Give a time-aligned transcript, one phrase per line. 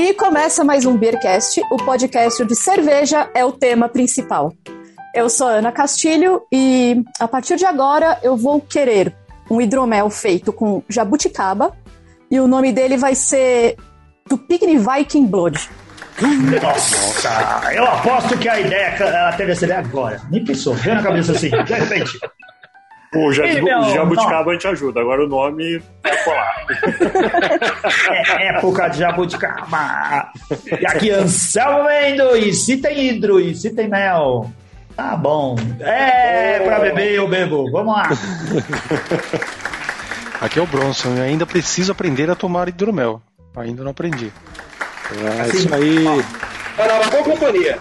[0.00, 4.52] E começa mais um Beercast, o podcast de cerveja é o tema principal.
[5.12, 9.12] Eu sou Ana Castilho e a partir de agora eu vou querer
[9.50, 11.76] um hidromel feito com jabuticaba
[12.30, 13.74] e o nome dele vai ser
[14.28, 15.68] Tupigny Viking Blood.
[16.62, 20.22] Nossa, eu aposto que a ideia, ela teve essa ideia agora.
[20.30, 22.20] Nem pensou, veio na cabeça assim, de repente.
[23.14, 26.66] O, jab, Ei, meu, o jabuticaba a gente ajuda, agora o nome vai colar.
[28.36, 30.30] é época de jabuticaba.
[30.78, 34.50] E aqui Anselmo Mendo, e se tem hidro, e se tem mel.
[34.94, 35.56] Tá bom.
[35.80, 37.70] É, pra beber eu bebo.
[37.70, 38.10] Vamos lá.
[40.40, 43.22] Aqui é o Bronson, eu ainda preciso aprender a tomar hidromel.
[43.56, 44.30] Ainda não aprendi.
[45.10, 46.04] É assim, isso aí.
[46.76, 47.78] Tá na boa companhia.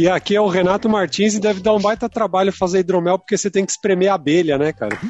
[0.00, 3.36] E aqui é o Renato Martins e deve dar um baita trabalho fazer hidromel porque
[3.36, 4.96] você tem que espremer a abelha, né, cara?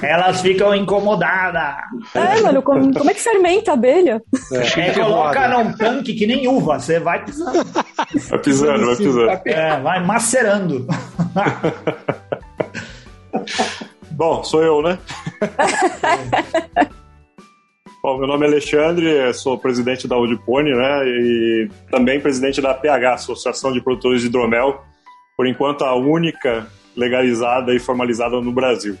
[0.00, 1.78] Elas ficam incomodadas.
[2.14, 4.22] É, mano, como, como é que fermenta a abelha?
[4.52, 7.58] É, é coloca num tanque que nem uva, você vai pisando.
[8.30, 9.40] Vai pisando, vai pisando.
[9.46, 10.86] É, vai macerando.
[14.12, 14.96] Bom, sou eu, né?
[18.06, 21.08] Bom, meu nome é Alexandre, sou presidente da Udipone, né?
[21.08, 24.80] E também presidente da PH, Associação de Produtores de Hidromel,
[25.36, 28.96] por enquanto a única legalizada e formalizada no Brasil.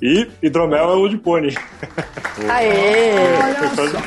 [0.00, 1.54] E hidromel é o Udipone.
[2.48, 3.12] Aê!
[3.76, 3.98] fazer,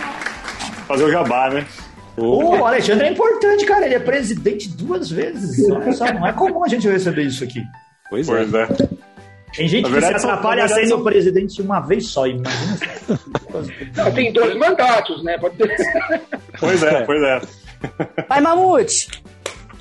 [0.88, 1.68] fazer o jabá, né?
[2.18, 3.86] O Alexandre é importante, cara.
[3.86, 5.68] Ele é presidente duas vezes.
[5.68, 7.62] Nossa, não é comum a gente receber isso aqui.
[8.10, 8.64] Pois, pois é.
[8.64, 8.68] é.
[9.56, 11.04] Tem gente verdade, que se atrapalha sendo são...
[11.04, 12.78] presidente uma vez só, imagina.
[13.98, 15.38] Não, tem dois mandatos, né?
[15.38, 15.76] Pode ter...
[16.60, 17.42] Pois é, pois é.
[18.28, 19.24] Vai, Mamute!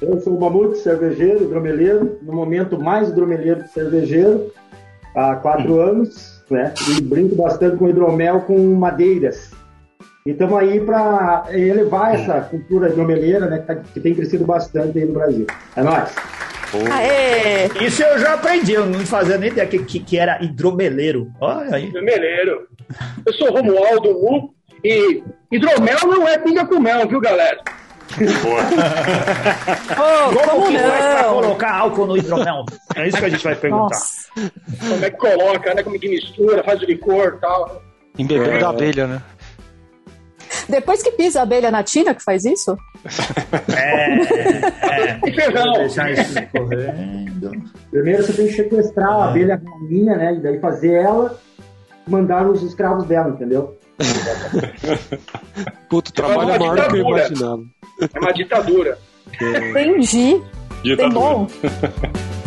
[0.01, 4.51] Eu sou o Mamute, cervejeiro, dromeleiro, no momento mais dromeleiro que cervejeiro,
[5.15, 5.81] há quatro hum.
[5.81, 6.73] anos, né?
[6.89, 9.51] E brinco bastante com hidromel com madeiras.
[10.27, 13.59] E estamos aí para elevar essa cultura hidromeleira, né?
[13.59, 15.47] Que, tá, que tem crescido bastante aí no Brasil.
[15.77, 16.15] É nóis!
[16.91, 17.67] Aê!
[17.85, 21.33] Isso eu já aprendi, eu não fazia nem ideia que, que, que era hidromeleiro.
[21.41, 21.87] Olha aí.
[21.87, 22.69] Hidromeleiro.
[23.27, 24.55] Eu sou Romualdo Mu
[24.85, 27.61] e hidromel não é pinga com mel, viu, galera?
[29.93, 30.91] oh, como, como que não?
[30.91, 32.65] faz pra colocar álcool no hidromel?
[32.97, 33.85] É isso que a gente vai perguntar.
[33.85, 34.31] Nossa.
[34.89, 35.83] Como é que coloca, né?
[35.83, 37.83] Como é que mistura, faz o licor e tal.
[38.19, 38.59] Embebeu é.
[38.59, 39.23] da abelha, né?
[40.69, 42.77] Depois que pisa a abelha na tina que faz isso?
[43.75, 44.21] É.
[45.27, 45.33] é.
[45.33, 45.73] Ferrão.
[45.75, 47.51] Deixar isso correndo.
[47.91, 50.35] Primeiro você tem que sequestrar a abelha rainha, né?
[50.35, 51.39] E daí fazer ela
[52.07, 53.79] mandar os escravos dela, entendeu?
[55.89, 57.63] Puto, trabalho é maior do que eu imaginava.
[58.15, 58.99] É uma ditadura.
[59.35, 60.43] Entendi.
[60.83, 60.97] Ditadura.
[60.97, 61.47] Tem bom.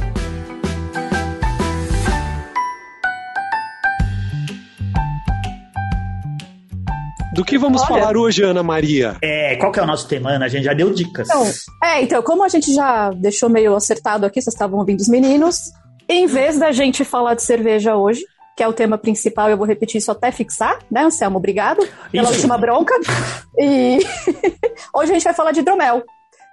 [7.34, 9.18] Do que vamos Olha, falar hoje, Ana Maria?
[9.22, 10.46] É, qual que é o nosso tema, Ana?
[10.46, 11.28] A gente já deu dicas.
[11.28, 11.52] Então,
[11.84, 15.72] é, então, como a gente já deixou meio acertado aqui, vocês estavam ouvindo os meninos,
[16.08, 18.24] em vez da gente falar de cerveja hoje,
[18.56, 21.38] que é o tema principal, eu vou repetir isso até fixar, né, Anselmo?
[21.38, 21.80] Obrigado
[22.12, 22.34] pela isso.
[22.34, 22.94] última bronca.
[23.58, 23.98] E
[24.94, 26.04] hoje a gente vai falar de hidromel.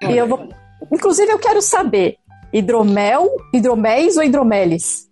[0.02, 0.48] E eu vou.
[0.90, 2.16] Inclusive, eu quero saber:
[2.52, 5.10] hidromel, hidroméis ou hidromeles?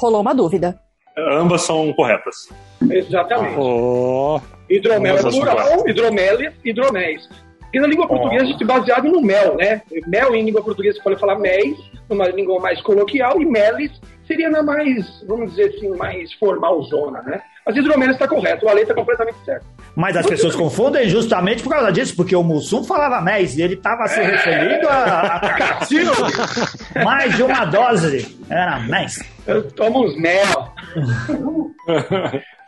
[0.00, 0.80] Rolou uma dúvida.
[1.18, 2.48] Ambas são corretas.
[2.90, 3.58] Exatamente.
[3.58, 4.40] Oh.
[4.76, 7.28] Hidromel é plural, hidromélia, hidroméis.
[7.60, 9.80] Porque na língua portuguesa a gente é baseado no mel, né?
[10.06, 11.76] Mel em língua portuguesa você pode falar méis,
[12.08, 13.90] numa língua mais coloquial, e melis
[14.26, 17.40] seria na mais, vamos dizer assim, mais formalzona, né?
[17.66, 19.64] Mas hidromélia está correto, o Ale está completamente certo.
[19.94, 23.74] Mas as pessoas confundem justamente por causa disso, porque o Mussum falava méis e ele
[23.74, 24.24] estava se é.
[24.24, 28.38] referindo a, a mais de uma dose.
[28.50, 29.22] Era méis.
[29.46, 30.72] Eu tomo uns mel.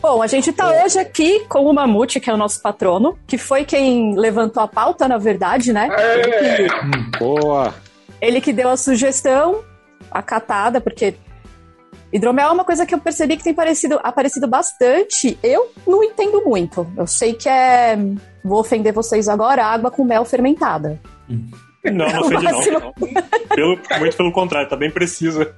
[0.00, 3.38] Bom, a gente está hoje aqui com o Mamute, que é o nosso patrono, que
[3.38, 5.88] foi quem levantou a pauta, na verdade, né?
[5.90, 6.20] É.
[6.20, 7.74] Ele que, Boa!
[8.20, 9.62] Ele que deu a sugestão,
[10.10, 11.14] a catada, porque
[12.12, 15.38] hidromel é uma coisa que eu percebi que tem parecido, aparecido bastante.
[15.42, 16.86] Eu não entendo muito.
[16.96, 17.96] Eu sei que é.
[18.44, 21.00] Vou ofender vocês agora, água com mel fermentada.
[21.84, 22.80] Não, não ofende não.
[22.80, 22.92] não.
[23.48, 25.54] Pelo, muito pelo contrário, tá bem precisa.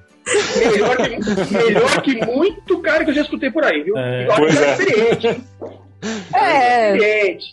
[0.59, 3.97] Melhor que, melhor que muito cara que eu já escutei por aí, viu?
[3.97, 4.27] É.
[4.37, 4.73] Pois é.
[4.73, 5.27] experiente.
[6.35, 6.93] É.
[6.93, 7.47] experiente.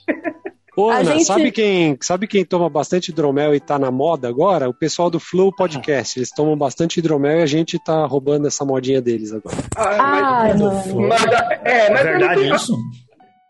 [0.76, 1.26] Ô, Ana, gente...
[1.26, 4.70] sabe, quem, sabe quem toma bastante hidromel e tá na moda agora?
[4.70, 6.18] O pessoal do Flow Podcast.
[6.18, 9.58] Eles tomam bastante hidromel e a gente tá roubando essa modinha deles agora.
[9.76, 11.24] Ah, mas, mas,
[11.66, 12.78] é, mas é verdade é, isso?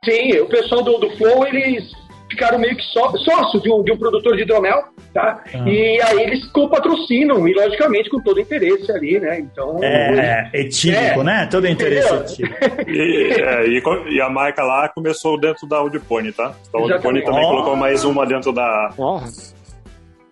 [0.04, 1.92] Sim, o pessoal do, do Flow, eles
[2.28, 5.44] ficaram meio que só, sócio de um, de um produtor de hidromel Tá?
[5.54, 5.70] Ah.
[5.70, 9.40] E aí eles co-patrocinam, e logicamente com todo interesse ali, né?
[9.40, 9.84] Então.
[9.84, 11.48] É, etílico, é, né?
[11.52, 12.56] Todo interesse etílico.
[12.88, 16.54] e, é, e, e, a marca lá começou dentro da Audipone, tá?
[16.70, 17.50] Então, a Audipone também oh.
[17.50, 18.94] colocou mais uma dentro da.
[18.98, 19.20] Oh.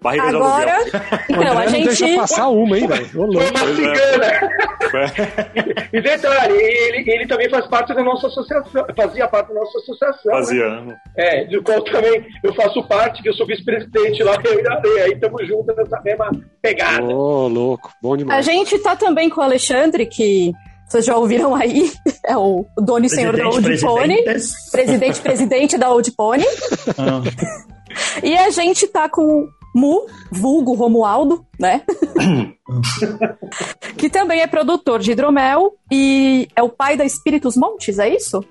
[0.01, 0.77] Barriga Agora,
[1.29, 1.87] então, a gente...
[1.87, 3.05] deixa passar uma, hein, velho?
[3.05, 4.49] Foi uma cigana.
[5.91, 10.31] e detalhe, ele, ele também faz parte da nossa associação, fazia parte da nossa associação.
[10.31, 10.37] Né?
[10.39, 10.97] Fazia, né?
[11.17, 14.79] É, do qual também eu faço parte, que eu sou vice-presidente lá, eu e a
[14.79, 16.31] Lei, aí estamos juntos nessa mesma
[16.61, 17.03] pegada.
[17.03, 18.47] Ô, oh, louco, bom demais.
[18.47, 20.53] A gente tá também com o Alexandre, que
[20.87, 21.91] vocês já ouviram aí,
[22.25, 24.23] é o dono e senhor da Old Pony.
[24.71, 26.45] Presidente, presidente da Old Pony.
[26.97, 27.21] Ah.
[28.23, 29.47] E a gente tá com
[29.79, 31.81] Mu, vulgo Romualdo, né?
[33.97, 38.43] que também é produtor de hidromel e é o pai da Espíritos Montes, é isso?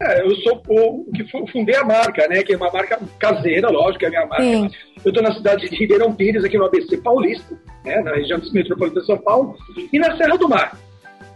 [0.00, 2.42] É, eu sou o que fundei a marca, né?
[2.44, 4.44] Que é uma marca caseira, lógico, é a minha marca.
[4.44, 4.70] Sim.
[5.04, 9.00] Eu estou na cidade de Ribeirão Pires, aqui no ABC Paulista, né, na região metropolitana
[9.00, 9.56] de São Paulo,
[9.92, 10.78] e na Serra do Mar.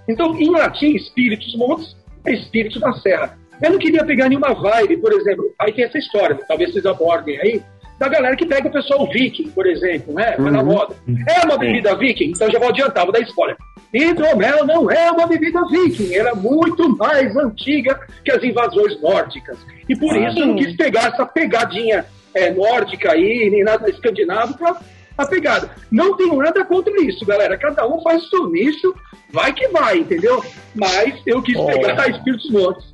[0.08, 3.36] Então, em latim, Espíritos Montes é Espírito da Serra.
[3.60, 5.44] Eu não queria pegar nenhuma vibe, por exemplo.
[5.58, 7.62] Aí tem essa história, talvez vocês abordem aí,
[7.98, 10.34] da galera que pega o pessoal viking, por exemplo, né?
[10.36, 10.50] Vai uhum.
[10.50, 10.96] na moda.
[11.28, 12.30] É uma bebida viking?
[12.30, 13.56] Então já vou adiantar, vou dar spoiler.
[13.92, 19.58] Hidromel não é uma bebida viking, ela é muito mais antiga que as invasões nórdicas.
[19.88, 23.90] E por ah, isso eu não quis pegar essa pegadinha é, nórdica aí, nem nada
[23.90, 24.80] escandinavo para
[25.18, 25.70] a pegada.
[25.90, 27.58] Não tenho nada contra isso, galera.
[27.58, 28.94] Cada um faz o seu nicho,
[29.30, 30.42] vai que vai, entendeu?
[30.74, 31.66] Mas eu quis oh.
[31.66, 32.91] pegar Espíritos Montes.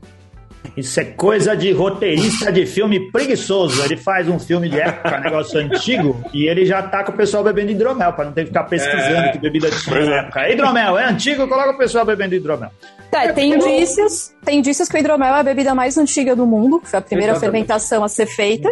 [0.76, 3.84] Isso é coisa de roteirista de filme preguiçoso.
[3.84, 7.42] Ele faz um filme de época, negócio antigo, e ele já tá com o pessoal
[7.42, 9.32] bebendo hidromel, para não ter que ficar pesquisando é.
[9.32, 10.48] que bebida tinha na época.
[10.48, 12.70] Hidromel, é antigo, coloca o pessoal bebendo hidromel.
[13.10, 16.80] Tá, tem indícios, tem indícios que o hidromel é a bebida mais antiga do mundo,
[16.84, 17.52] foi a primeira Exatamente.
[17.52, 18.70] fermentação a ser feita.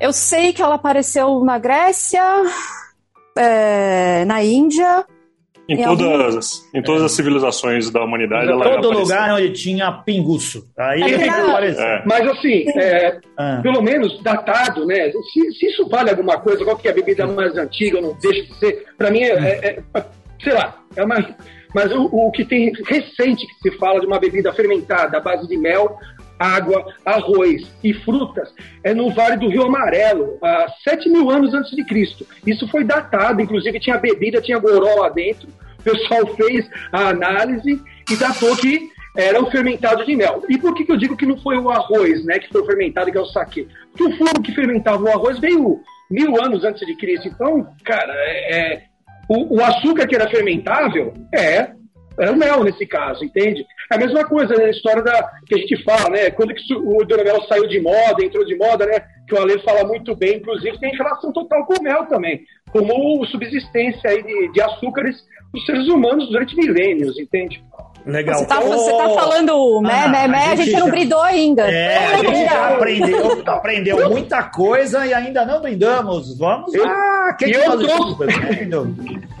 [0.00, 2.22] Eu sei que ela apareceu na Grécia,
[3.36, 5.04] é, na Índia,
[5.68, 6.78] em, em todas, algum...
[6.78, 8.50] em todas as civilizações da humanidade.
[8.50, 10.68] Em todo lugar onde tinha pinguço.
[10.78, 12.02] Aí é, é.
[12.04, 13.60] Mas assim, é, ah.
[13.62, 15.10] pelo menos datado, né?
[15.10, 18.42] Se, se, isso vale alguma coisa, qual que é a bebida mais antiga, não deixa
[18.42, 18.84] de ser.
[18.98, 20.04] Para mim, é, é, é,
[20.42, 21.16] sei lá, é uma.
[21.74, 25.48] Mas o, o, que tem recente que se fala de uma bebida fermentada à base
[25.48, 25.98] de mel,
[26.44, 28.52] água, arroz e frutas
[28.82, 32.26] é no Vale do Rio Amarelo, há 7 mil anos antes de Cristo.
[32.46, 35.48] Isso foi datado, inclusive tinha bebida, tinha goró lá dentro.
[35.78, 37.80] O pessoal fez a análise
[38.10, 40.42] e datou que era um fermentado de mel.
[40.48, 43.10] E por que, que eu digo que não foi o arroz, né, que foi fermentado,
[43.10, 43.66] que é o saquê?
[43.90, 45.80] Porque o fogo que fermentava o arroz veio
[46.10, 47.28] mil anos antes de Cristo.
[47.28, 48.82] Então, cara, é, é
[49.28, 51.72] o, o açúcar que era fermentável é
[52.18, 53.66] era o mel nesse caso, entende?
[53.90, 54.64] É a mesma coisa, né?
[54.64, 56.30] A história da, que a gente fala, né?
[56.30, 59.00] Quando que o hidromel saiu de moda, entrou de moda, né?
[59.28, 63.24] Que o Ale fala muito bem, inclusive tem relação total com o mel também, como
[63.26, 65.16] subsistência aí de, de açúcares
[65.52, 67.62] dos seres humanos durante milênios, entende?
[68.04, 68.38] Legal.
[68.38, 71.70] Você tá, você tá falando mé, ah, mé, mé, a, a gente, não brindou ainda.
[71.70, 76.36] É, a gente já aprendeu, aprendeu muita coisa e ainda não brindamos.
[76.36, 77.34] Vamos eu, lá.
[77.38, 78.24] Quem eu, tô,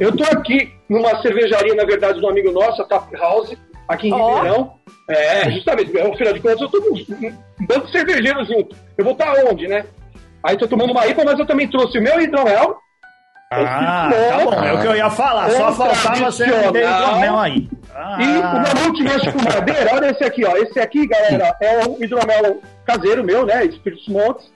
[0.00, 3.54] eu tô aqui numa cervejaria, na verdade, de um amigo nosso, a Tap House,
[3.88, 4.34] aqui em oh.
[4.34, 4.74] Ribeirão.
[5.08, 8.76] É, justamente, afinal de contas, eu tô com um bando de cervejeiros junto.
[8.96, 9.84] Eu vou estar tá onde, né?
[10.42, 12.76] Aí tô tomando uma IPA, mas eu também trouxe o meu hidromel.
[13.50, 15.50] Ah, tá bom, é o que eu ia falar.
[15.50, 17.68] Só faltava ter hidromel aí.
[17.94, 18.18] Ah.
[18.20, 20.56] E o mamute mexe com madeira, olha esse aqui, ó.
[20.56, 23.64] Esse aqui, galera, é um hidromel caseiro meu, né?
[23.64, 24.50] Espíritos Montes.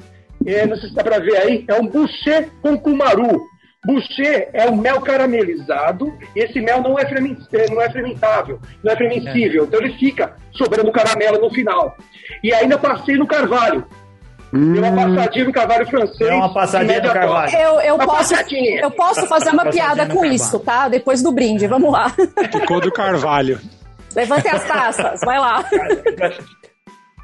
[0.46, 1.64] É, não sei se dá pra ver aí.
[1.68, 3.40] É um boucher com cumaru.
[3.84, 8.92] Boucher é o mel caramelizado e esse mel não é, é não é fermentável, não
[8.92, 9.62] é fermentível.
[9.62, 9.66] É.
[9.66, 11.96] Então ele fica sobrando caramelo no final.
[12.42, 13.86] E ainda passei no carvalho.
[14.52, 14.72] Hum.
[14.72, 16.30] Deu uma passadinha no carvalho francês.
[16.30, 17.56] Deu uma passadinha no carvalho.
[17.56, 20.88] Eu, eu, posso, eu posso fazer uma piada com isso, tá?
[20.88, 22.10] Depois do brinde, vamos lá.
[22.50, 23.60] Ficou do carvalho.
[24.16, 25.64] Levantem as taças, vai lá.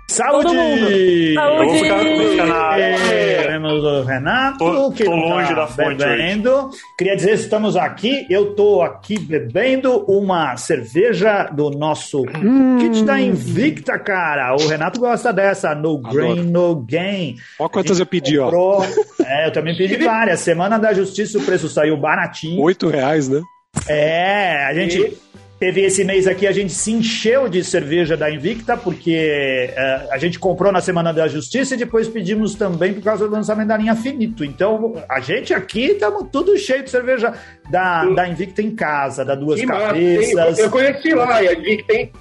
[0.09, 1.35] Saúde!
[1.35, 1.65] Saúde!
[1.65, 6.51] vou ficar com Temos o Renato, tô, que tô longe tá da fonte bebendo.
[6.51, 6.79] Hoje.
[6.99, 12.79] Queria dizer, estamos aqui, eu tô aqui bebendo uma cerveja do nosso hum.
[12.79, 14.55] kit da Invicta, cara.
[14.55, 16.15] O Renato gosta dessa, no Adoro.
[16.15, 17.37] grain, no gain.
[17.59, 19.25] Olha quantas eu pedi, comprou, ó.
[19.25, 20.41] É, eu também pedi várias.
[20.41, 22.61] Semana da Justiça o preço saiu baratinho.
[22.63, 23.41] Oito reais, né?
[23.89, 24.99] É, a gente...
[24.99, 25.34] E
[25.65, 30.19] Teve esse mês aqui, a gente se encheu de cerveja da Invicta, porque uh, a
[30.19, 33.79] gente comprou na Semana da Justiça e depois pedimos também por causa do lançamento da
[33.79, 34.45] linha Finito.
[34.45, 37.33] Então, a gente aqui estamos tudo cheio de cerveja
[37.71, 40.59] da, da Invicta em casa, da Duas Cabeças.
[40.59, 42.13] eu conheci lá, a Invicta, hein?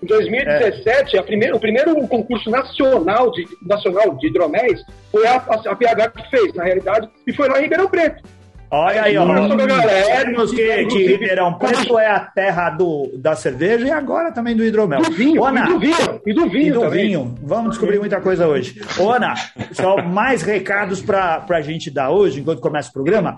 [0.00, 1.22] Em 2017, é.
[1.22, 6.30] primeira, o primeiro concurso nacional de, nacional de hidroméis foi a, a, a PH que
[6.30, 8.22] fez, na realidade, e foi lá em Ribeirão Preto.
[8.74, 9.26] Olha aí, ó.
[9.26, 14.64] Dizemos que, que Ribeirão Preto é a terra do, da cerveja e agora também do
[14.64, 15.02] hidromel.
[15.02, 16.20] Do vinho, Ona, e do vinho.
[16.24, 17.34] E do vinho, e do vinho.
[17.42, 18.80] Vamos descobrir muita coisa hoje.
[18.98, 19.34] Ana,
[19.72, 23.36] só mais recados para a gente dar hoje, enquanto começa o programa.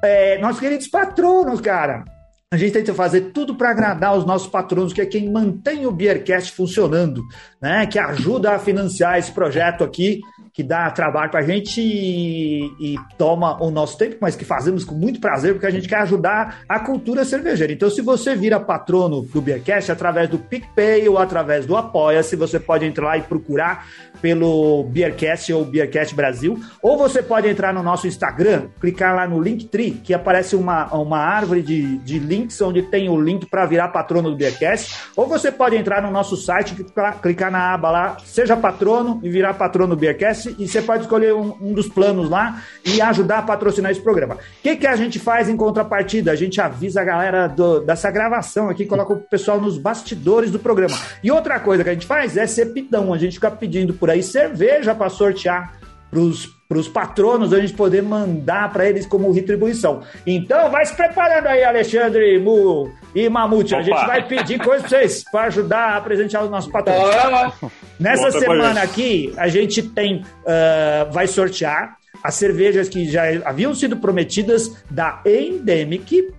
[0.00, 2.04] É, nossos queridos patronos, cara.
[2.50, 5.90] A gente tenta fazer tudo para agradar os nossos patronos, que é quem mantém o
[5.90, 7.20] Beercast funcionando,
[7.60, 7.84] né?
[7.84, 10.20] Que ajuda a financiar esse projeto aqui
[10.58, 14.82] que dá trabalho para a gente e, e, toma o nosso tempo, mas que fazemos
[14.82, 17.72] com muito prazer, porque a gente quer ajudar a cultura cervejeira.
[17.72, 22.58] Então, se você vira patrono do Beercast através do PicPay ou através do Apoia-se, você
[22.58, 23.86] pode entrar lá e procurar
[24.20, 29.40] pelo Beercast ou Beercast Brasil, ou você pode entrar no nosso Instagram, clicar lá no
[29.40, 33.88] Linktree, que aparece uma, uma árvore de, de links onde tem o link para virar
[33.88, 36.74] patrono do Beercast, ou você pode entrar no nosso site,
[37.22, 41.34] clicar na aba lá, seja patrono e virar patrono do Beercast, e você pode escolher
[41.34, 44.34] um, um, dos planos lá e ajudar a patrocinar esse programa.
[44.34, 46.32] O que, que a gente faz em contrapartida?
[46.32, 50.58] A gente avisa a galera do, dessa gravação aqui, coloca o pessoal nos bastidores do
[50.58, 50.96] programa.
[51.22, 54.07] E outra coisa que a gente faz é ser pitão, a gente fica pedindo por
[54.08, 55.78] aí cerveja para sortear
[56.10, 60.02] para os patronos, a gente poder mandar para eles como retribuição.
[60.26, 63.74] Então, vai se preparando aí, Alexandre Mu e Mamute.
[63.74, 63.80] Opa.
[63.80, 67.54] A gente vai pedir coisas para vocês, para ajudar a presentear os nossos patronos.
[67.98, 73.96] Nessa semana aqui, a gente tem, uh, vai sortear as cervejas que já haviam sido
[73.96, 76.32] prometidas da Endemic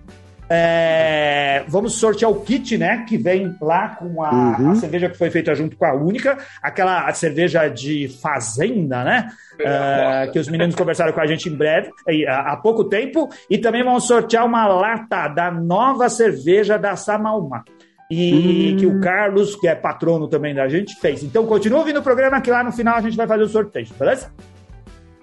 [0.52, 3.04] é, vamos sortear o kit, né?
[3.08, 4.70] Que vem lá com a, uhum.
[4.72, 9.28] a, cerveja que foi feita junto com a Única, aquela cerveja de fazenda, né?
[9.60, 11.92] É, que os meninos conversaram com a gente em breve,
[12.26, 13.28] há, pouco tempo.
[13.48, 17.64] E também vamos sortear uma lata da nova cerveja da Samauma.
[18.10, 18.76] E hum.
[18.76, 21.22] que o Carlos, que é patrono também da gente, fez.
[21.22, 23.86] Então continua ouvindo o programa que lá no final a gente vai fazer o sorteio,
[23.96, 24.32] beleza?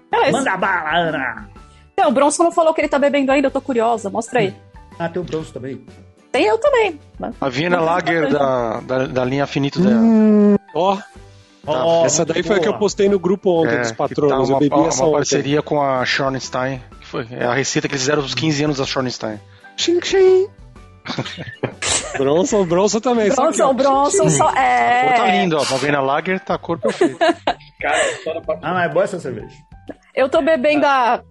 [0.10, 0.31] Beleza.
[0.31, 1.50] Manda bala, Ana!
[1.91, 4.53] Então, o Bronson não falou que ele tá bebendo ainda, eu tô curiosa, mostra aí.
[5.00, 5.82] Ah, tem o Bronze também.
[6.32, 7.00] Tem eu também.
[7.39, 9.96] A Viena Lager da, da, da, linha Finito dela.
[9.96, 10.56] Hum.
[10.74, 10.96] Ó.
[10.96, 11.01] Hum.
[11.70, 12.06] Oh.
[12.06, 14.48] essa daí foi a que eu postei no grupo ontem é, dos patronos.
[14.48, 16.82] Tá uma, eu bebi essa uma parceria com a Schornstein.
[17.01, 19.38] Que foi, é a receita que eles fizeram dos 15 anos da Schornstein.
[19.75, 20.48] Xing, xing.
[22.18, 23.30] Bronson, Bronson também.
[23.30, 25.12] Bronson, Bronson só é.
[25.12, 25.62] Pô, tá lindo, ó.
[25.62, 27.18] A Viena Lager tá cor perfeita.
[28.62, 29.54] ah, mas é boa essa cerveja.
[30.16, 31.22] Eu tô bebendo a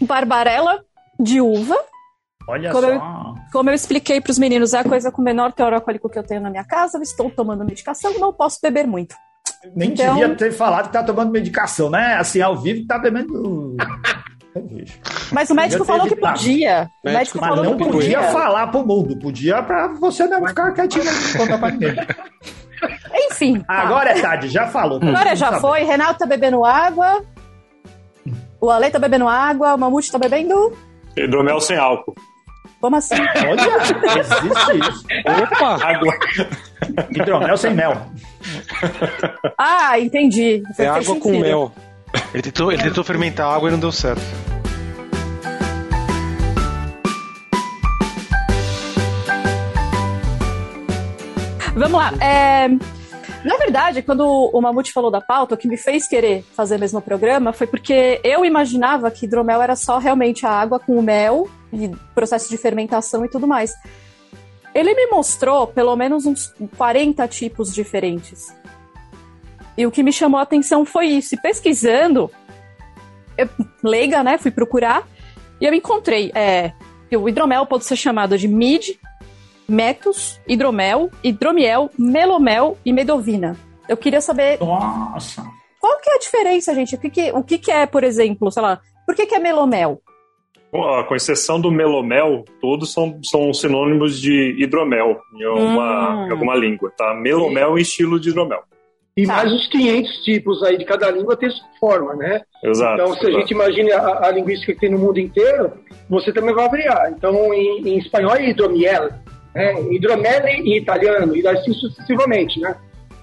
[0.00, 0.82] Barbarella
[1.18, 1.76] de uva.
[2.48, 2.92] Olha como só.
[2.92, 6.08] Eu, como eu expliquei para os meninos, é a coisa com o menor teor alcoólico
[6.08, 6.96] que eu tenho na minha casa.
[6.96, 9.14] Eu estou tomando medicação, não posso beber muito.
[9.76, 10.14] Nem então...
[10.14, 12.14] devia ter falado que tá tomando medicação, né?
[12.14, 13.76] Assim, ao vivo tá bebendo.
[15.30, 16.88] Mas o médico falou que podia.
[17.04, 21.04] O médico mas não podia, podia falar pro mundo, podia para você não ficar quietinho
[21.04, 21.96] não contar pra ninguém.
[23.30, 23.60] Enfim.
[23.60, 23.74] Tá.
[23.74, 24.98] Agora é tarde, já falou.
[25.02, 25.60] Agora já saber.
[25.60, 25.82] foi.
[25.82, 27.22] Renato tá bebendo água.
[28.60, 29.74] O Ale tá bebendo água.
[29.74, 30.72] O Mamute tá bebendo.
[31.16, 32.14] Hidromel sem álcool.
[32.80, 33.16] Como assim?
[33.16, 35.04] Olha, existe isso.
[35.42, 35.84] Opa!
[35.84, 36.14] Água.
[37.10, 37.92] Hidromel sem mel.
[39.58, 40.62] Ah, entendi.
[40.70, 41.22] Você é água sentido.
[41.22, 41.72] com mel.
[42.32, 44.22] Ele tentou, ele tentou fermentar água e não deu certo.
[51.74, 52.12] Vamos lá.
[52.20, 52.68] É...
[53.44, 56.98] Na verdade, quando o Mamute falou da pauta, o que me fez querer fazer mesmo
[56.98, 61.02] o programa foi porque eu imaginava que hidromel era só realmente a água com o
[61.02, 63.74] mel e processo de fermentação e tudo mais.
[64.74, 68.54] Ele me mostrou pelo menos uns 40 tipos diferentes.
[69.76, 71.34] E o que me chamou a atenção foi isso.
[71.34, 72.30] E pesquisando,
[73.36, 73.48] eu,
[73.82, 74.36] leiga, né?
[74.38, 75.06] Fui procurar
[75.60, 76.72] e eu encontrei é,
[77.08, 78.96] que o hidromel pode ser chamado de mid,
[79.68, 83.56] metus, hidromel, hidromiel, melomel e medovina.
[83.88, 84.58] Eu queria saber.
[84.60, 85.44] Nossa!
[85.80, 86.94] Qual que é a diferença, gente?
[86.94, 89.38] O que, que, o que, que é, por exemplo, sei lá, por que, que é
[89.38, 90.02] melomel?
[90.70, 96.26] Com exceção do melomel, todos são, são sinônimos de hidromel em, uma, hum.
[96.26, 97.14] em alguma língua, tá?
[97.14, 98.62] Melomel em estilo de hidromel.
[99.16, 99.36] E tá.
[99.36, 102.40] mais os 500 tipos aí de cada língua tem sua forma, né?
[102.62, 102.94] Exato.
[102.94, 103.36] Então, se exato.
[103.36, 105.72] a gente imagina a, a, linguística que tem no mundo inteiro,
[106.08, 107.12] você também vai variar.
[107.16, 109.10] Então, em, em espanhol é hidromiel,
[109.54, 109.82] né?
[109.90, 112.76] hidromele em italiano, e assim sucessivamente, né?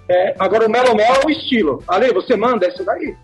[0.10, 1.82] É, agora, o melomel é o estilo.
[1.88, 3.16] Ale, você manda essa daí?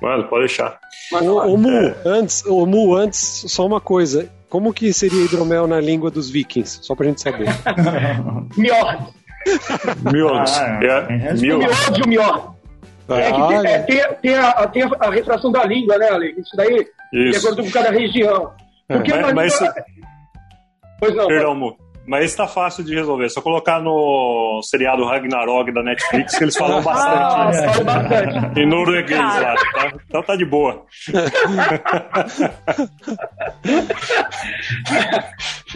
[0.00, 0.78] Mano, pode deixar.
[1.12, 1.94] O, o, Mu, é.
[2.04, 4.30] antes, o Mu, antes, só uma coisa.
[4.48, 6.80] Como que seria hidromel na língua dos vikings?
[6.82, 7.46] Só pra gente saber.
[8.56, 9.06] Miord.
[10.12, 10.50] Miord.
[10.50, 11.34] Ah, é.
[11.34, 12.08] Miord.
[12.08, 12.60] Miord.
[13.08, 16.34] É que tem, é, tem, tem, a, tem a refração da língua, né, Ale?
[16.38, 17.30] Isso daí, Isso.
[17.30, 18.52] de acordo com cada região.
[18.86, 19.74] Porque é, mas, mas língua...
[21.00, 21.26] Pois não.
[21.26, 21.76] Perdão, Mu.
[22.06, 23.26] Mas esse tá fácil de resolver.
[23.26, 27.14] É só colocar no seriado Ragnarok da Netflix, que eles falam bastante.
[27.14, 28.60] Ah, falam bastante.
[28.60, 29.54] Em norueguês lá.
[29.54, 29.92] Tá?
[30.08, 30.84] Então tá de boa.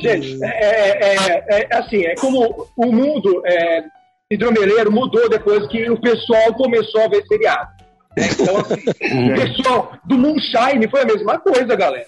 [0.00, 3.84] Gente, é, é, é, é assim, é como o mundo é,
[4.30, 7.70] hidromeleiro mudou depois que o pessoal começou a ver seriado.
[8.16, 8.28] né?
[8.32, 12.06] Então, assim, o pessoal do Moonshine foi a mesma coisa, galera.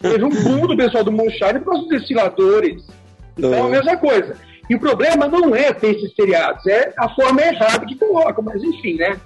[0.00, 2.82] Teve um boom do pessoal do Moonshine por causa dos destiladores.
[3.36, 4.36] Então é a mesma coisa.
[4.68, 8.60] E o problema não é ter esses seriados, é a forma errada que colocam, mas
[8.64, 9.16] enfim, né?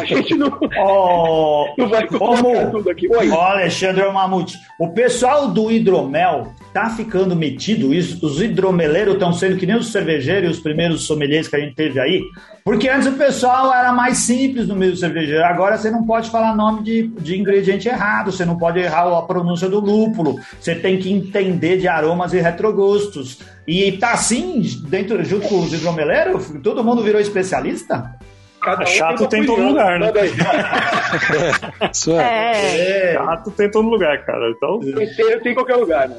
[0.00, 3.08] A gente não, Ó, não vai colocar Como- tudo aqui.
[3.08, 3.28] Oi.
[3.28, 9.56] Ó, Alexandre Mamute, o pessoal do hidromel tá ficando metido, isso, os hidromeleiros estão sendo
[9.56, 12.20] que nem os cervejeiros e os primeiros sommeliers que a gente teve aí,
[12.64, 16.56] porque antes o pessoal era mais simples no meio cervejeiro, agora você não pode falar
[16.56, 20.98] nome de, de ingrediente errado, você não pode errar a pronúncia do lúpulo, você tem
[20.98, 23.40] que entender de aromas e retrogostos.
[23.68, 28.16] E tá assim, dentro, junto com os hidromeleiros, todo mundo virou especialista?
[28.62, 30.10] Cada um Chato tem em todo lugar, né?
[30.16, 30.32] Aí.
[31.92, 33.10] Isso é.
[33.10, 33.12] É.
[33.12, 34.50] Gato tem em todo lugar, cara.
[34.50, 36.16] Então, Inteiro tem em qualquer lugar, né?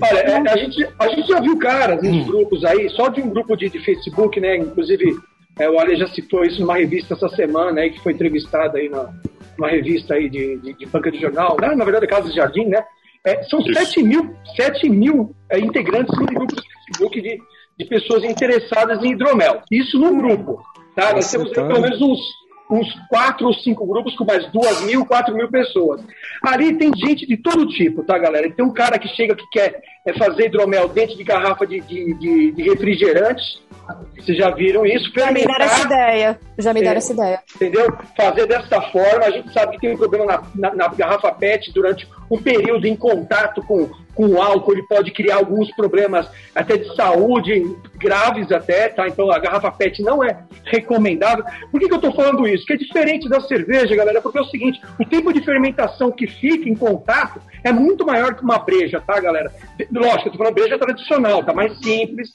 [0.00, 3.28] Olha, é, a, gente, a gente já viu caras nos grupos aí, só de um
[3.28, 4.56] grupo de, de Facebook, né?
[4.56, 5.18] Inclusive,
[5.60, 8.88] é, o Ale já citou isso numa revista essa semana aí, que foi entrevistado aí
[8.88, 9.12] na,
[9.58, 11.74] numa revista aí de, de, de banca de jornal, né?
[11.74, 12.82] na verdade, Casa de Jardim, né?
[13.26, 13.74] É, são Isso.
[13.74, 17.38] 7 mil, 7 mil é, integrantes no grupo do Facebook de,
[17.78, 19.60] de pessoas interessadas em hidromel.
[19.70, 20.62] Isso num grupo,
[20.96, 21.12] tá?
[21.12, 21.66] Nós Nossa, temos aí tá.
[21.66, 22.20] pelo menos uns,
[22.70, 26.00] uns quatro ou cinco grupos com mais duas mil, quatro mil pessoas.
[26.44, 28.50] Ali tem gente de todo tipo, tá, galera?
[28.50, 32.14] Tem um cara que chega que quer é, fazer hidromel dentro de garrafa de, de,
[32.14, 33.42] de, de refrigerante.
[34.16, 35.10] Vocês já viram isso?
[35.16, 36.38] Já me deram essa ideia.
[36.58, 36.98] Já me deram É.
[36.98, 37.40] essa ideia.
[37.56, 37.92] entendeu?
[38.16, 39.24] Fazer dessa forma.
[39.24, 42.86] A gente sabe que tem um problema na, na- na garrafa PET durante um período
[42.86, 44.72] em contato com, com o álcool.
[44.72, 49.08] Ele pode criar alguns problemas até de saúde, graves até, tá?
[49.08, 51.42] Então a garrafa PET não é recomendável.
[51.70, 52.66] Por que, que eu tô falando isso?
[52.66, 56.26] Que é diferente da cerveja, galera, porque é o seguinte, o tempo de fermentação que
[56.26, 59.50] fica em contato é muito maior que uma breja, tá, galera?
[59.90, 62.28] Lógico, eu tô falando breja tradicional, tá mais simples,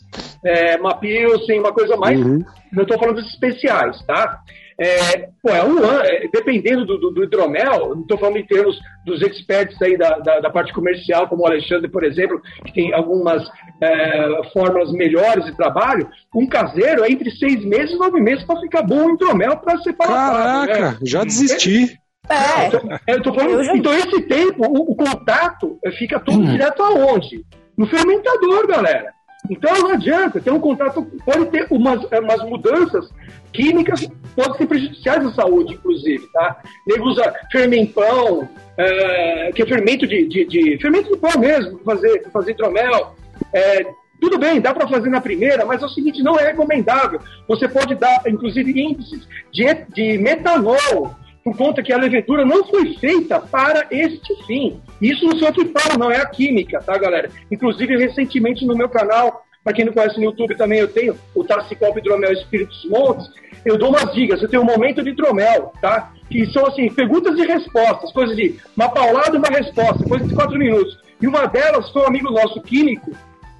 [0.44, 2.20] é, uma pilsen, uma coisa mais...
[2.20, 4.42] Não estou falando dos especiais, tá?
[4.78, 8.46] É, pô, é um ano, é, dependendo do, do- do hidromel, não estou falando em
[8.46, 12.74] termos dos experts aí da, da, da parte comercial, como o Alexandre, por exemplo, que
[12.74, 13.42] tem algumas
[13.82, 18.60] é, fórmulas melhores de trabalho, um caseiro é entre seis meses e nove meses para
[18.60, 20.66] ficar bom o hidromel para separar.
[20.68, 21.98] Caraca, já desisti.
[22.28, 23.12] É.
[23.12, 26.44] É, eu tô falando, Eu já- Então, esse tempo, o, o contato eh, fica todo
[26.44, 27.46] direto aonde?
[27.78, 29.14] No fermentador, galera.
[29.50, 33.10] Então não adianta, ter um contato, pode ter umas, eh, umas mudanças
[33.54, 36.58] químicas, podem ser prejudiciais à saúde, inclusive, tá?
[36.88, 42.28] Ele usa fermentão, eh, que é fermento de, de, de- fermento de pão mesmo, fazer,
[42.32, 43.16] fazer hidromel.
[43.54, 43.86] Eh,
[44.20, 47.20] tudo bem, dá para fazer na primeira, mas é o seguinte, não é recomendável.
[47.48, 52.94] Você pode dar, inclusive, índices de, de metanol, por conta que a levedura não foi
[52.96, 54.82] feita para este fim.
[55.02, 57.30] Isso não sou eu que falo, não, é a química, tá, galera?
[57.52, 61.44] Inclusive, recentemente no meu canal, para quem não conhece no YouTube também, eu tenho o
[61.44, 63.30] Tarsicope Hidromel Espíritos Montes,
[63.66, 66.14] eu dou umas dicas, eu tenho um momento de hidromel, tá?
[66.30, 70.36] Que são, assim, perguntas e respostas, coisas de uma paulada e uma resposta, coisa de
[70.36, 70.96] quatro minutos.
[71.20, 73.12] E uma delas foi um amigo nosso químico,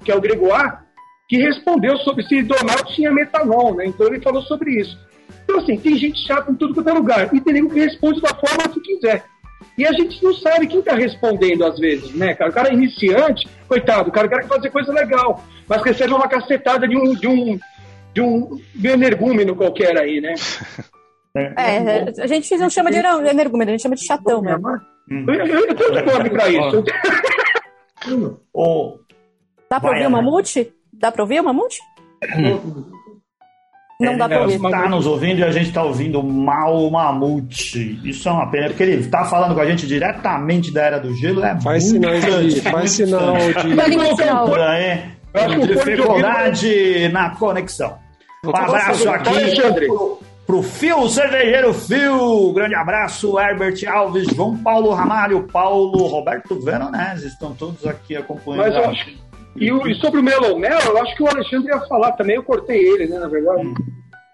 [0.04, 0.76] que é o Gregoire,
[1.28, 3.86] que respondeu sobre se hidromel tinha metanol, né?
[3.86, 4.96] Então ele falou sobre isso.
[5.42, 7.34] Então, assim, tem gente chata em tudo quanto é lugar.
[7.34, 9.24] E tem nego que responde da forma que quiser.
[9.76, 12.50] E a gente não sabe quem está respondendo às vezes, né, cara?
[12.50, 16.88] O cara é iniciante, coitado, o cara quer fazer coisa legal, mas recebe uma cacetada
[16.88, 17.58] de um, de um,
[18.12, 20.34] de um, energúmeno qualquer aí, né?
[21.38, 24.70] É, a gente não chama de energúmeno, a gente chama de chatão mesmo.
[25.10, 26.82] Eu, eu, eu tenho nome pra isso.
[29.68, 30.72] Dá pra Vai, ouvir o mamute?
[30.92, 31.78] Dá pra ouvir o mamute?
[33.98, 34.56] Não dá pra ouvir.
[34.56, 37.98] está nos ouvindo e a gente está ouvindo mal o Mamute.
[38.04, 41.14] Isso é uma pena, porque ele está falando com a gente diretamente da Era do
[41.16, 41.42] Gelo.
[41.42, 42.60] É Faz muito sinal de.
[42.60, 45.66] Faz sinal de.
[45.66, 47.96] Dificuldade na conexão.
[48.44, 52.52] Um abraço aqui pro, pro Fio Cervejeiro Fio.
[52.52, 57.28] Grande abraço, Herbert Alves, João Paulo Ramalho, Paulo Roberto Veronese.
[57.28, 58.74] Estão todos aqui acompanhando.
[58.86, 59.06] Mas
[59.58, 62.42] E, o- e sobre o Melomel, eu acho que o Alexandre ia falar também, eu
[62.42, 63.72] cortei ele, né, na verdade.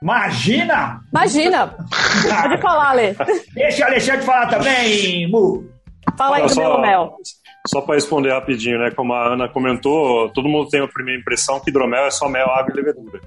[0.02, 1.00] Imagina!
[1.12, 1.68] Imagina!
[1.68, 3.14] Pode falar, Lê.
[3.54, 5.64] Deixa o Alexandre falar também, Mu.
[6.18, 6.60] Fala aí do só.
[6.60, 7.14] Melomel.
[7.68, 8.90] Só para responder rapidinho, né?
[8.90, 12.50] Como a Ana comentou, todo mundo tem a primeira impressão que hidromel é só mel,
[12.50, 13.20] água e levedura.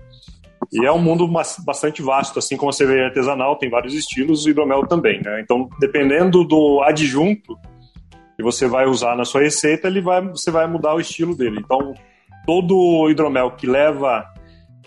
[0.73, 1.25] E é um mundo
[1.65, 5.39] bastante vasto, assim como a cerveja artesanal, tem vários estilos, o hidromel também, né?
[5.39, 7.57] Então, dependendo do adjunto
[8.35, 11.59] que você vai usar na sua receita, ele vai, você vai mudar o estilo dele.
[11.59, 11.93] Então,
[12.45, 14.25] todo hidromel que leva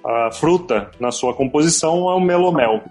[0.05, 2.83] a fruta na sua composição é um melomel.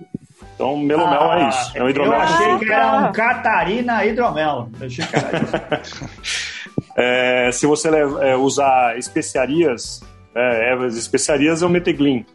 [0.56, 1.78] Então, melomel é ah, é isso.
[1.78, 2.14] É um hidromel.
[2.14, 4.70] Eu achei que era um Catarina hidromel.
[4.80, 5.44] Eu achei que era
[5.82, 6.10] isso.
[6.98, 10.04] é, se você é, usar especiarias,
[10.36, 12.26] é, ervas especiarias, é o meteglin.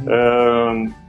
[0.00, 0.86] Hum.
[0.94, 1.07] É,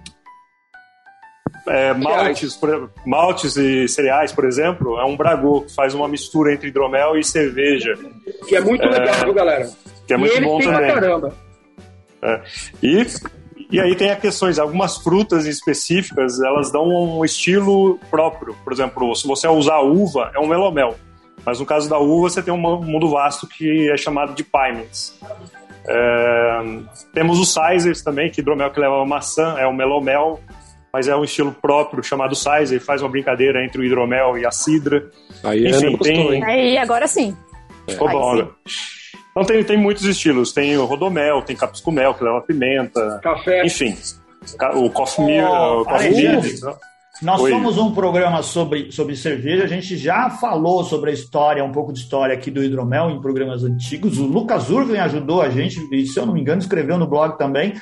[1.93, 6.69] maltes, por, maltes e cereais, por exemplo, é um bragô que faz uma mistura entre
[6.69, 7.93] hidromel e cerveja.
[8.47, 9.69] Que é muito legal, viu, galera?
[10.08, 10.93] Que é e muito bom também.
[10.93, 11.34] Caramba.
[12.21, 12.41] É.
[12.82, 13.05] E
[13.71, 18.55] e aí tem as questões, algumas frutas específicas, elas dão um estilo próprio.
[18.63, 20.95] Por exemplo, se você usar uva, é um melomel.
[21.45, 25.19] Mas no caso da uva, você tem um mundo vasto que é chamado de piments.
[25.88, 26.62] É,
[27.13, 30.39] temos os sizers também, que hidromel que leva maçã, é o melomel,
[30.93, 34.52] mas é um estilo próprio chamado sizer, faz uma brincadeira entre o hidromel e a
[34.52, 35.10] cidra.
[35.43, 36.43] Aí Enfim, tem...
[36.43, 37.36] Aí, agora sim.
[37.88, 38.41] Ficou bom, sim.
[38.43, 38.49] Né?
[39.32, 40.52] Então tem, tem muitos estilos.
[40.52, 43.19] Tem o rodomel, tem capscumel, que leva pimenta.
[43.21, 43.65] Café.
[43.65, 43.95] Enfim.
[44.73, 45.41] O coffee.
[45.41, 45.86] Oh,
[47.21, 47.52] nós Oi.
[47.52, 49.65] somos um programa sobre, sobre cerveja.
[49.65, 53.21] A gente já falou sobre a história, um pouco de história aqui do hidromel em
[53.21, 54.17] programas antigos.
[54.17, 57.38] O Lucas Urvin ajudou a gente, e se eu não me engano, escreveu no blog
[57.38, 57.73] também.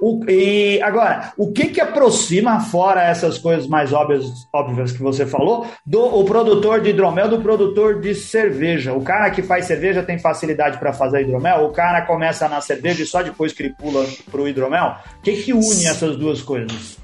[0.00, 5.26] O, e agora, o que que aproxima, fora essas coisas mais óbvias, óbvias que você
[5.26, 8.94] falou, do o produtor de hidromel do produtor de cerveja?
[8.94, 11.66] O cara que faz cerveja tem facilidade para fazer hidromel?
[11.66, 14.94] O cara começa na cerveja e só depois que ele pula para o hidromel?
[15.18, 16.98] O que que une essas duas coisas?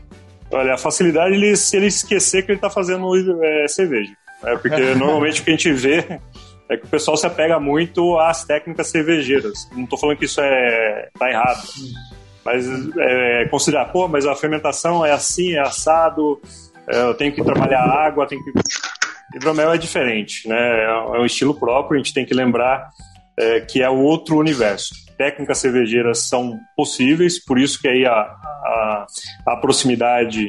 [0.50, 3.12] Olha, a facilidade ele, se ele esquecer que ele está fazendo
[3.44, 4.12] é, cerveja.
[4.42, 6.18] É, porque normalmente o que a gente vê
[6.68, 9.68] é que o pessoal se apega muito às técnicas cervejeiras.
[9.72, 11.62] Não estou falando que isso é tá errado.
[12.46, 12.64] Mas
[12.96, 16.40] é, considerar, pô, mas a fermentação é assim, é assado,
[16.88, 18.52] é, eu tenho que trabalhar a água, tenho que.
[19.34, 20.84] Hidromel é diferente, né?
[20.84, 22.88] É um estilo próprio, a gente tem que lembrar
[23.36, 24.94] é, que é outro universo.
[25.18, 29.06] Técnicas cervejeiras são possíveis, por isso que aí a, a,
[29.48, 30.48] a proximidade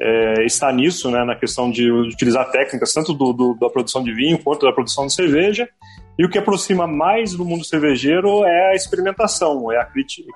[0.00, 4.14] é, está nisso, né, na questão de utilizar técnicas tanto do, do, da produção de
[4.14, 5.68] vinho quanto da produção de cerveja,
[6.18, 9.86] e o que aproxima mais do mundo cervejeiro é a experimentação, é a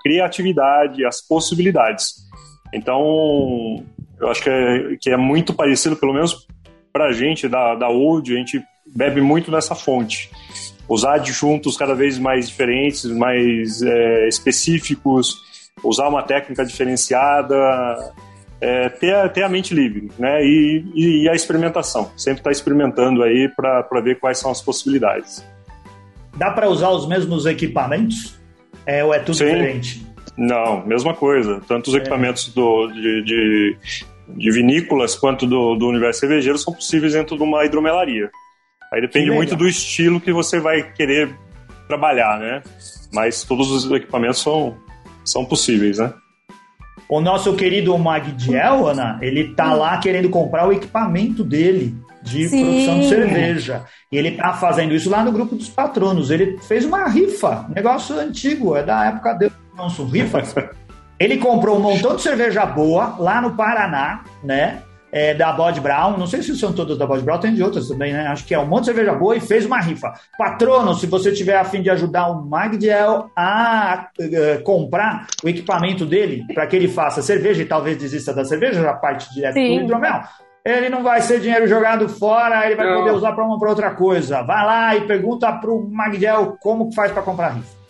[0.02, 2.16] criatividade, as possibilidades.
[2.72, 3.82] Então,
[4.20, 6.46] eu acho que é, que é muito parecido, pelo menos
[6.92, 8.62] para a gente da, da Old, a gente
[8.94, 10.30] bebe muito nessa fonte.
[10.88, 15.36] Usar adjuntos cada vez mais diferentes, mais é, específicos,
[15.82, 17.54] usar uma técnica diferenciada,
[18.60, 20.44] é, ter, ter a mente livre, né?
[20.44, 22.10] E, e, e a experimentação.
[22.16, 25.42] Sempre estar tá experimentando aí para ver quais são as possibilidades.
[26.36, 28.38] Dá para usar os mesmos equipamentos?
[28.86, 29.46] É, ou é tudo Sim.
[29.46, 30.06] diferente?
[30.36, 31.60] Não, mesma coisa.
[31.66, 31.98] Tanto os é.
[31.98, 33.76] equipamentos do, de, de,
[34.28, 38.30] de, vinícolas quanto do, do universo cervejeiro são possíveis dentro de uma hidromelaria.
[38.92, 41.34] Aí depende muito do estilo que você vai querer
[41.86, 42.62] trabalhar, né?
[43.12, 44.76] Mas todos os equipamentos são,
[45.24, 46.12] são possíveis, né?
[47.08, 52.64] O nosso querido Magdiel, Ana, ele tá lá querendo comprar o equipamento dele de Sim.
[52.64, 53.84] produção de cerveja.
[54.10, 56.30] E ele tá fazendo isso lá no grupo dos patronos.
[56.30, 60.54] Ele fez uma rifa, negócio antigo, é da época do nosso rifas.
[61.20, 64.82] Ele comprou um montão de cerveja boa lá no Paraná, né?
[65.12, 67.88] É, da Bod Brown, não sei se são todas da Bod Brown, tem de outras
[67.88, 68.28] também, né?
[68.28, 70.14] Acho que é um monte de cerveja boa e fez uma rifa.
[70.38, 76.06] Patrono, se você tiver a fim de ajudar o Magdiel a uh, comprar o equipamento
[76.06, 79.60] dele para que ele faça cerveja e talvez desista da cerveja, já parte direto do
[79.60, 80.22] hidromel,
[80.64, 82.98] ele não vai ser dinheiro jogado fora, ele vai não.
[82.98, 84.42] poder usar para uma para outra coisa.
[84.42, 87.80] Vai lá e pergunta pro Magdiel como que faz para comprar rifa.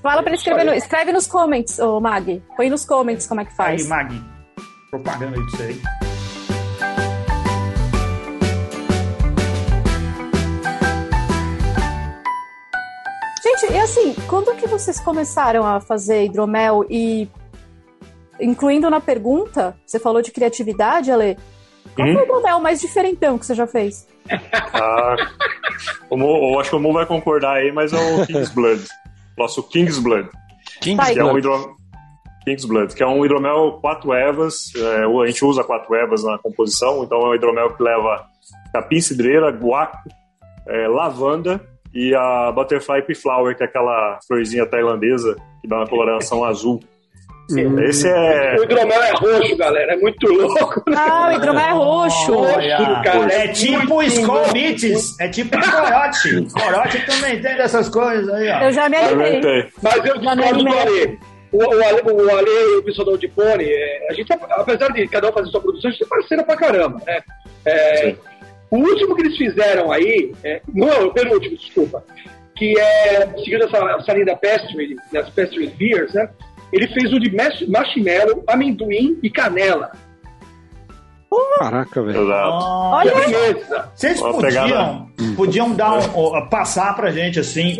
[0.00, 2.42] Fala para ele escrever, no, escreve nos comments, ô Mag.
[2.56, 3.82] Põe nos comments como é que faz.
[3.82, 4.22] Aí, Mag.
[4.90, 5.82] Propaganda aí disso aí.
[13.42, 17.28] Gente, e assim, quando que vocês começaram a fazer hidromel e
[18.40, 21.36] incluindo na pergunta, você falou de criatividade, Ale,
[21.94, 22.14] qual hum?
[22.14, 24.06] foi o modelo mais diferentão que você já fez?
[24.72, 25.16] Ah,
[26.08, 28.82] o Mo, eu acho que o Mo vai concordar aí, mas é o King's Blood.
[29.36, 30.28] Nosso King's Blood.
[30.80, 31.18] King's que Blood.
[31.18, 31.76] É um hidro...
[32.44, 34.72] King's Blood, que é um hidromel quatro ervas.
[34.74, 38.26] É, a gente usa quatro ervas na composição, então é um hidromel que leva
[38.72, 40.08] capim cidreira, guaco,
[40.66, 41.60] é, lavanda
[41.94, 46.80] e a Butterfly Pea Flower, que é aquela florzinha tailandesa que dá uma coloração azul.
[47.54, 47.84] Sim.
[47.84, 48.56] Esse é.
[48.58, 49.94] O hidromel é roxo, galera.
[49.94, 50.82] É muito louco.
[50.90, 50.96] Né?
[50.96, 52.32] Ah, o hidromel é roxo.
[53.04, 53.32] cara.
[53.32, 55.20] É tipo o Skull Beats.
[55.20, 56.46] É tipo o Corote.
[56.52, 58.60] Corote também tem dessas coisas aí, ó.
[58.64, 59.68] Eu já me animei.
[59.82, 61.18] Mas eu discordo do Ale.
[61.52, 65.06] O, o, Ale, o Ale e o pessoal da Audipone, é, a gente, apesar de
[65.06, 67.20] cada um fazer sua produção, a gente é parceira pra caramba, né?
[67.66, 68.14] É,
[68.70, 72.02] o último que eles fizeram aí, é, não, o penúltimo, desculpa,
[72.56, 76.30] que é, seguindo essa, essa linha da pastry, das pastry beers, né?
[76.72, 77.30] Ele fez o de
[77.68, 79.92] marshmallow, amendoim e canela.
[81.58, 82.28] Caraca, velho.
[82.28, 83.12] Olha,
[83.94, 87.78] vocês podiam, podiam dar um, passar pra gente assim,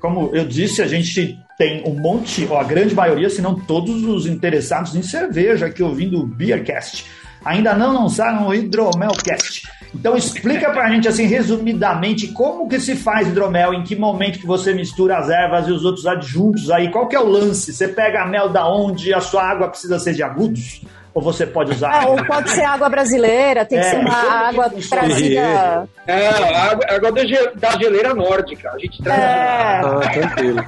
[0.00, 4.02] como eu disse, a gente tem um monte, ou a grande maioria, se não todos
[4.04, 7.04] os interessados em cerveja aqui ouvindo o Beercast.
[7.44, 9.62] Ainda não lançaram o Hidromelcast.
[9.94, 14.46] Então explica pra gente assim, resumidamente, como que se faz hidromel, em que momento que
[14.46, 17.72] você mistura as ervas e os outros adjuntos aí, qual que é o lance?
[17.72, 20.82] Você pega a mel da onde a sua água precisa ser de agudos?
[21.14, 22.02] Ou você pode usar.
[22.02, 25.88] É, ou pode ser água brasileira, tem que é, ser uma água trazida.
[26.06, 27.12] É, água, água
[27.54, 28.70] da geleira nórdica.
[28.70, 29.18] A gente traz.
[29.18, 29.80] É.
[29.80, 30.64] Ah, tranquilo.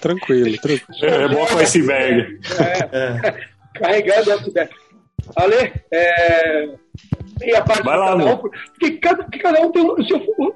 [0.00, 1.04] tranquilo, tranquilo.
[1.04, 2.40] É, bom com esse iceberg.
[2.58, 3.34] É, é.
[3.74, 4.70] Carregando iceberg.
[5.36, 6.68] Ale, é,
[7.42, 9.82] e a parte Vai lá, cada um, porque cada, cada um tem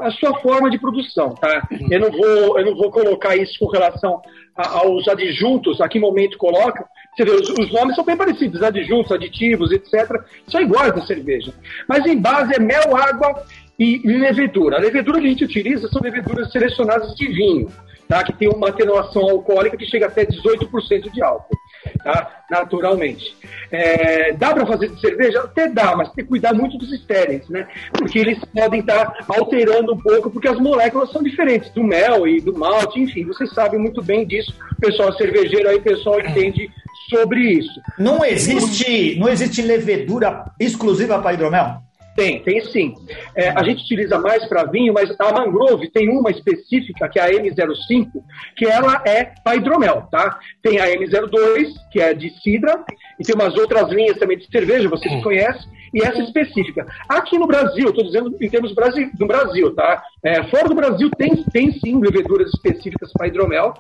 [0.01, 1.67] a sua forma de produção, tá?
[1.91, 4.21] Eu não vou, eu não vou colocar isso com relação
[4.57, 6.85] a, aos adjuntos, a que momento coloca.
[7.17, 10.23] Você vê, os, os, nomes são bem parecidos, adjuntos, aditivos, etc.
[10.47, 11.53] São iguais da cerveja.
[11.89, 13.43] Mas em base é mel, água
[13.79, 14.77] e levedura.
[14.77, 17.69] A levedura que a gente utiliza são leveduras selecionadas de vinho,
[18.09, 18.23] tá?
[18.23, 21.57] Que tem uma atenuação alcoólica que chega até 18% de álcool
[22.03, 22.39] tá?
[22.51, 23.37] naturalmente.
[23.71, 25.41] É, dá para fazer de cerveja?
[25.41, 27.67] Até dá, mas tem que cuidar muito dos estéreis, né?
[27.93, 32.27] Porque eles podem estar tá alterando um pouco, porque as moléculas são diferentes do mel
[32.27, 34.55] e do malte, enfim, vocês sabem muito bem disso.
[34.73, 36.71] O pessoal cervejeiro aí, pessoal entende
[37.11, 37.81] sobre isso.
[37.99, 41.88] Não existe, não existe levedura exclusiva para hidromel?
[42.19, 42.97] Tem, tem sim.
[43.37, 47.23] É, a gente utiliza mais para vinho, mas a Mangrove tem uma específica, que é
[47.23, 48.09] a M05,
[48.57, 50.37] que ela é para hidromel, tá?
[50.61, 52.85] Tem a M02, que é de cidra,
[53.21, 55.23] e tem umas outras linhas também de cerveja, vocês hum.
[55.23, 56.87] conhecem, e essa específica.
[57.09, 60.03] Aqui no Brasil, estou dizendo em termos Brasil, do Brasil, tá?
[60.23, 63.75] É, fora do Brasil tem, tem sim leveduras específicas para hidromel.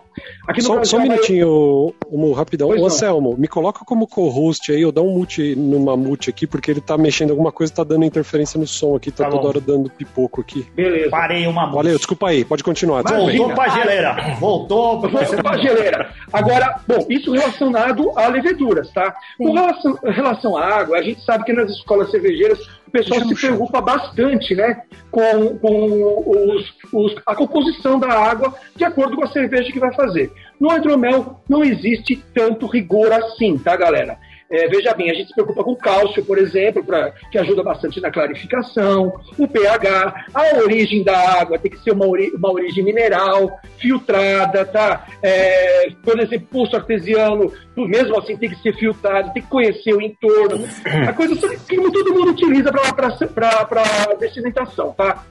[0.47, 2.33] Aqui só, Brasil, só um minutinho, eu...
[2.33, 2.69] rapidão.
[2.69, 6.71] Ô, Selmo, me coloca como co-host aí, eu dou um mute numa mute aqui, porque
[6.71, 9.61] ele tá mexendo alguma coisa, tá dando interferência no som aqui, tá, tá toda hora
[9.61, 10.67] dando pipoco aqui.
[10.75, 11.11] Beleza.
[11.11, 11.77] Parei uma mute.
[11.77, 13.03] Valeu, desculpa aí, pode continuar.
[13.03, 14.37] Voltou pra geleira.
[14.39, 16.11] Voltou pra geleira.
[16.33, 19.15] Agora, bom, isso relacionado a leveduras, tá?
[19.37, 23.35] Com relação, relação à água, a gente sabe que nas escolas cervejeiras o pessoal se
[23.35, 29.31] preocupa bastante né, com, com os, os, a composição da água de acordo com a
[29.31, 30.33] cerveja que vai fazer.
[30.59, 34.19] No hidromel não existe tanto rigor assim, tá, galera?
[34.51, 38.01] É, veja bem, a gente se preocupa com cálcio, por exemplo, pra, que ajuda bastante
[38.01, 42.83] na clarificação, o pH, a origem da água tem que ser uma, ori uma origem
[42.83, 45.07] mineral, filtrada, tá?
[45.23, 50.01] É, por exemplo, pulso artesiano, mesmo assim tem que ser filtrado, tem que conhecer o
[50.01, 50.67] entorno.
[51.07, 55.25] A coisa que todo mundo utiliza para descimentação, tá?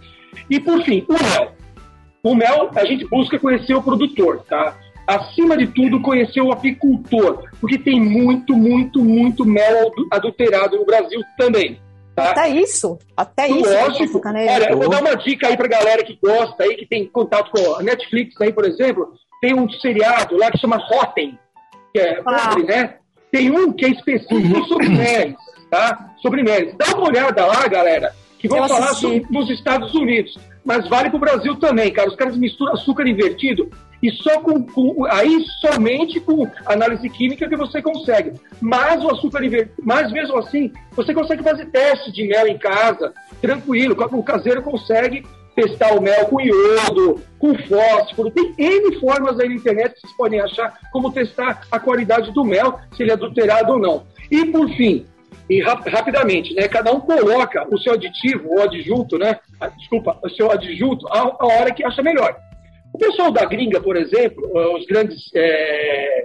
[0.47, 1.51] E por fim, o mel.
[2.23, 4.75] O mel, a gente busca conhecer o produtor, tá?
[5.07, 11.21] Acima de tudo, conhecer o apicultor, porque tem muito, muito, muito mel adulterado no Brasil
[11.37, 11.79] também.
[12.13, 12.31] Tá?
[12.31, 13.71] Até isso, até isso.
[13.71, 14.21] Lógico.
[14.25, 17.51] Olha, eu vou dar uma dica aí pra galera que gosta aí, que tem contato
[17.51, 21.37] com a Netflix aí, por exemplo, tem um seriado lá que chama Rotten,
[21.93, 22.49] que é ah.
[22.49, 22.95] pobre, né?
[23.31, 25.35] Tem um que é específico sobre meles,
[25.69, 26.15] tá?
[26.21, 26.75] Sobre meles.
[26.75, 31.19] Dá uma olhada lá, galera, que vão falar sobre, nos Estados Unidos, mas vale pro
[31.19, 32.09] Brasil também, cara.
[32.09, 33.69] Os caras misturam açúcar invertido
[34.01, 38.33] e só com, com, aí somente com análise química que você consegue.
[38.61, 39.41] Mas o açúcar
[39.83, 45.23] mas mesmo assim, você consegue fazer teste de mel em casa, tranquilo, o caseiro consegue
[45.55, 50.13] testar o mel com iodo, com fósforo, tem N formas aí na internet que vocês
[50.15, 54.05] podem achar como testar a qualidade do mel, se ele é adulterado ou não.
[54.29, 55.05] E por fim,
[55.49, 56.67] e rap rapidamente, né?
[56.67, 59.39] Cada um coloca o seu aditivo, ou adjunto, né?
[59.77, 62.37] Desculpa, o seu adjunto a, a hora que acha melhor.
[62.97, 66.23] O pessoal da gringa, por exemplo, eh, os grandes é,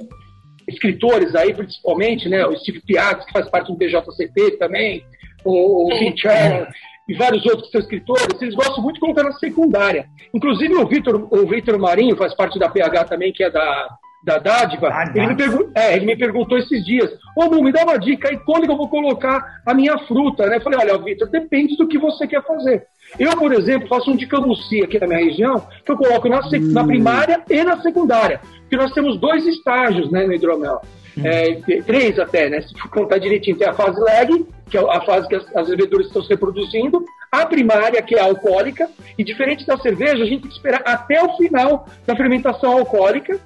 [0.66, 5.04] escritores aí, principalmente, né, o Steve Piazzi, que faz parte do BJCP também,
[5.44, 6.66] o, o Chan,
[7.06, 10.06] e vários outros que são escritores, eles gostam muito de colocar na secundária.
[10.32, 13.88] Inclusive o Vitor o Victor Marinho faz parte da PH também, que é da,
[14.24, 17.72] da dádiva, ah, ele, me pergun é, ele me perguntou esses dias, ô Mu, me
[17.72, 20.56] dá uma dica aí, quando que eu vou colocar a minha fruta, né?
[20.56, 22.86] Eu falei, olha, Vitor, depende do que você quer fazer.
[23.18, 26.38] Eu, por exemplo, faço um de cambuci aqui na minha região, que eu coloco na,
[26.38, 26.72] hum.
[26.72, 30.80] na primária e na secundária, porque nós temos dois estágios né, no hidromel.
[31.18, 31.22] Hum.
[31.24, 32.62] É, três até, né?
[32.62, 36.06] Se contar direitinho, tem a fase lag, que é a fase que as, as leveduras
[36.06, 40.42] estão se reproduzindo, a primária, que é a alcoólica, e diferente da cerveja, a gente
[40.42, 43.38] tem que esperar até o final da fermentação alcoólica,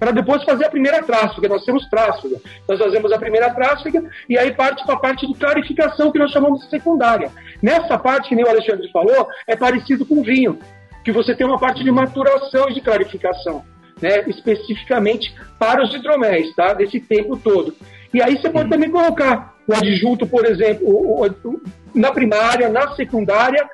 [0.00, 1.46] para depois fazer a primeira tráfega.
[1.46, 2.40] Nós temos tráfega.
[2.66, 6.30] Nós fazemos a primeira tráfega e aí parte para a parte de clarificação, que nós
[6.30, 7.30] chamamos de secundária.
[7.62, 10.58] Nessa parte, que nem o Alexandre falou, é parecido com vinho.
[11.04, 13.64] que você tem uma parte de maturação e de clarificação,
[14.02, 14.22] né?
[14.26, 16.74] especificamente para os hidroméis, tá?
[16.74, 17.74] desse tempo todo.
[18.12, 21.60] E aí você pode também colocar o adjunto, por exemplo, o, o,
[21.94, 23.66] na primária, na secundária,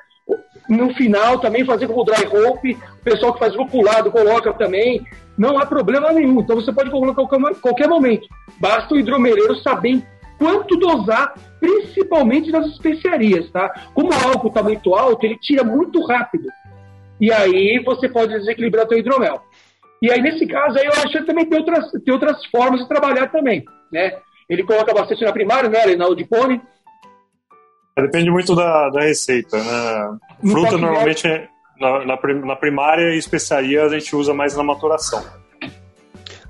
[0.69, 5.05] no final também fazer como dry hope, o pessoal que faz lupulado coloca também,
[5.37, 6.39] não há problema nenhum.
[6.39, 8.27] Então você pode colocar a qualquer momento.
[8.59, 10.03] Basta o hidromeleiro saber
[10.37, 13.69] quanto dosar, principalmente nas especiarias, tá?
[13.93, 16.47] Como o álcool está muito alto, ele tira muito rápido.
[17.19, 19.41] E aí você pode desequilibrar o hidromel.
[20.01, 22.87] E aí, nesse caso, aí eu acho que também tem outras, tem outras formas de
[22.87, 24.13] trabalhar também, né?
[24.47, 25.95] Ele coloca bastante na primária, né?
[25.95, 26.61] Na de pônei.
[28.01, 30.17] Depende muito da, da receita, né?
[30.51, 31.47] Fruta normalmente é,
[31.79, 35.23] na, na, na primária e especiaria a gente usa mais na maturação.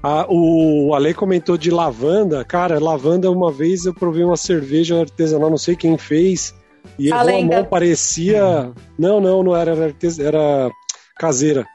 [0.04, 2.44] Ah, o Ale comentou de lavanda.
[2.44, 6.54] Cara, lavanda, uma vez eu provei uma cerveja artesanal, não sei quem fez,
[7.00, 8.72] e errou a mão, parecia.
[8.98, 10.72] Não, não, não era, era, era
[11.18, 11.66] caseira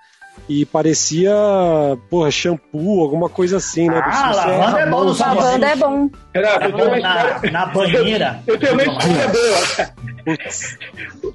[0.48, 1.32] e parecia,
[2.10, 4.02] porra, shampoo, alguma coisa assim, né?
[4.04, 6.10] Ah, lavanda é bom, lavanda é bom.
[7.00, 8.42] na, na banheira.
[8.46, 9.58] Eu tenho uma história boa.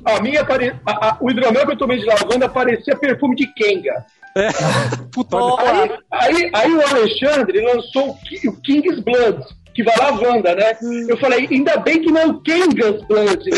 [0.06, 0.42] A minha,
[0.86, 4.06] a, a, o hidromel que eu tomei de lavanda parecia perfume de Kenga.
[4.36, 4.50] É.
[5.12, 10.78] Puta, aí, aí, aí, o Alexandre lançou o King's Blood, que vai lavanda, né?
[11.08, 13.58] Eu falei, ainda bem que não é o Kenga's Blood, né?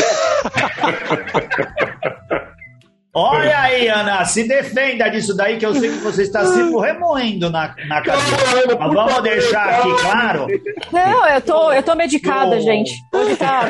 [3.12, 7.50] Olha aí, Ana, se defenda disso daí, que eu sei que você está se remoendo
[7.50, 8.76] na, na cadeira.
[8.78, 10.46] Mas vamos deixar aqui claro.
[10.92, 12.60] Não, eu tô, eu tô medicada, o...
[12.60, 12.92] gente.
[13.12, 13.62] Hoje tá.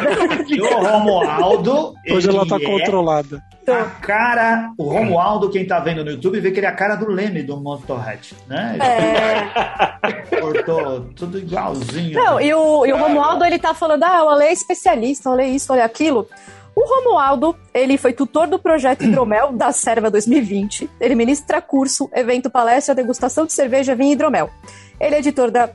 [0.60, 1.94] O Romualdo.
[2.10, 3.42] Hoje ela tá é controlada.
[3.66, 6.96] A cara, o Romualdo, quem tá vendo no YouTube, vê que ele é a cara
[6.96, 8.76] do Leme do Motorhead, né?
[8.80, 10.12] É.
[10.40, 12.18] Cortou tudo igualzinho.
[12.18, 15.32] Não, e o, e o Romualdo, ele tá falando, ah, o Ale é especialista, o
[15.32, 16.28] Ale é isso, olha aquilo.
[16.74, 20.88] O Romualdo, ele foi tutor do projeto Hidromel da Serva 2020.
[21.00, 24.50] Ele ministra curso, evento, palestra, degustação de cerveja, vinho e hidromel.
[24.98, 25.70] Ele é editor da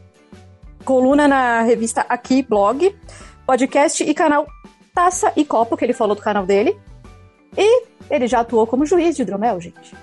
[0.83, 2.95] coluna na revista Aqui Blog,
[3.45, 4.47] podcast e canal
[4.93, 6.77] Taça e Copo, que ele falou do canal dele.
[7.57, 9.93] E ele já atuou como juiz de hidromel, gente.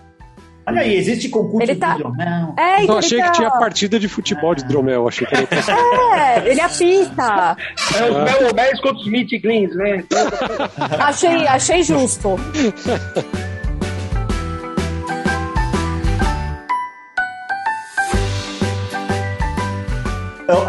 [0.64, 1.94] Olha aí, existe concurso ele tá...
[1.94, 2.54] de hidromel.
[2.56, 3.30] É, então, achei tá...
[3.30, 5.46] que tinha partida de futebol de hidromel, achei que era
[6.16, 7.56] É, ele apita.
[7.96, 10.04] É os Melobés contra os Meat Greens, né?
[11.00, 12.36] achei, achei justo.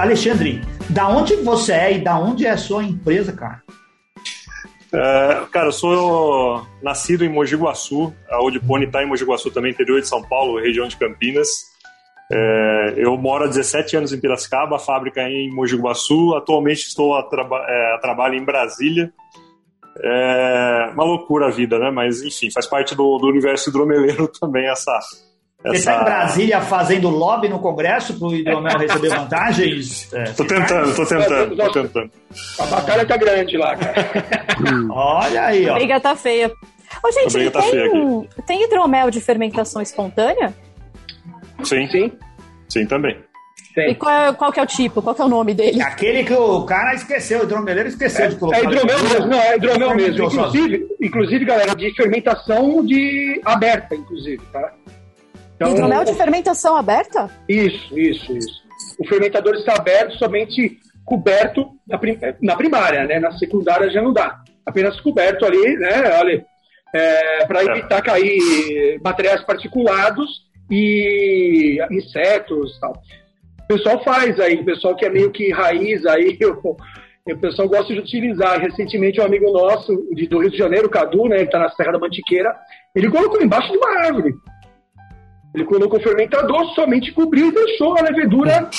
[0.03, 3.61] Alexandre, da onde você é e da onde é a sua empresa, cara?
[4.93, 9.49] É, cara, eu sou nascido em Mogi Guaçu, a Old Pony está em Mogi Guaçu
[9.49, 11.49] também, interior de São Paulo, região de Campinas.
[12.31, 16.35] É, eu moro há 17 anos em Piracicaba, a fábrica é em Mogi Guaçu.
[16.35, 19.11] Atualmente estou a, traba é, a trabalho em Brasília.
[19.99, 21.91] É uma loucura a vida, né?
[21.91, 24.99] Mas enfim, faz parte do, do universo hidromeleiro também essa,
[25.63, 30.11] você está em Brasília fazendo lobby no Congresso para o hidromel receber vantagens?
[30.13, 32.11] Estou é, tentando, estou tentando, tô tentando.
[32.59, 33.95] A batalha tá grande lá, cara.
[34.91, 35.71] Olha aí, ó.
[35.71, 36.51] A briga tá feia.
[37.03, 40.53] Ô, gente, tá tem, tem hidromel de fermentação espontânea?
[41.63, 41.87] Sim.
[41.87, 42.11] Sim.
[42.67, 43.17] Sim, também.
[43.73, 43.91] Tem.
[43.91, 45.01] E qual, qual que é o tipo?
[45.01, 45.81] Qual que é o nome dele?
[45.81, 48.59] É aquele que o cara esqueceu, o hidromeleiro esqueceu é, de colocar.
[48.59, 50.25] É hidromel mesmo, não, é hidromel mesmo.
[50.25, 54.73] Inclusive, inclusive, galera, de fermentação de aberta, inclusive, tá?
[55.63, 57.29] Então, Hidromel de fermentação aberta?
[57.47, 58.63] Isso, isso, isso.
[58.99, 63.19] O fermentador está aberto somente coberto na, prim na primária, né?
[63.19, 64.41] Na secundária já não dá.
[64.65, 66.17] Apenas coberto ali, né?
[66.19, 66.45] Olha,
[66.93, 72.93] é, para evitar cair materiais particulados e insetos tal.
[73.63, 76.77] O pessoal faz aí, o pessoal que é meio que raiz aí, o,
[77.31, 78.59] o pessoal gosta de utilizar.
[78.59, 81.37] Recentemente, um amigo nosso de, do Rio de Janeiro, o Cadu, né?
[81.37, 82.55] Ele está na Serra da Mantiqueira,
[82.95, 84.33] ele colocou embaixo de uma árvore.
[85.53, 88.69] Ele colocou o fermentador, somente cobriu e deixou a levedura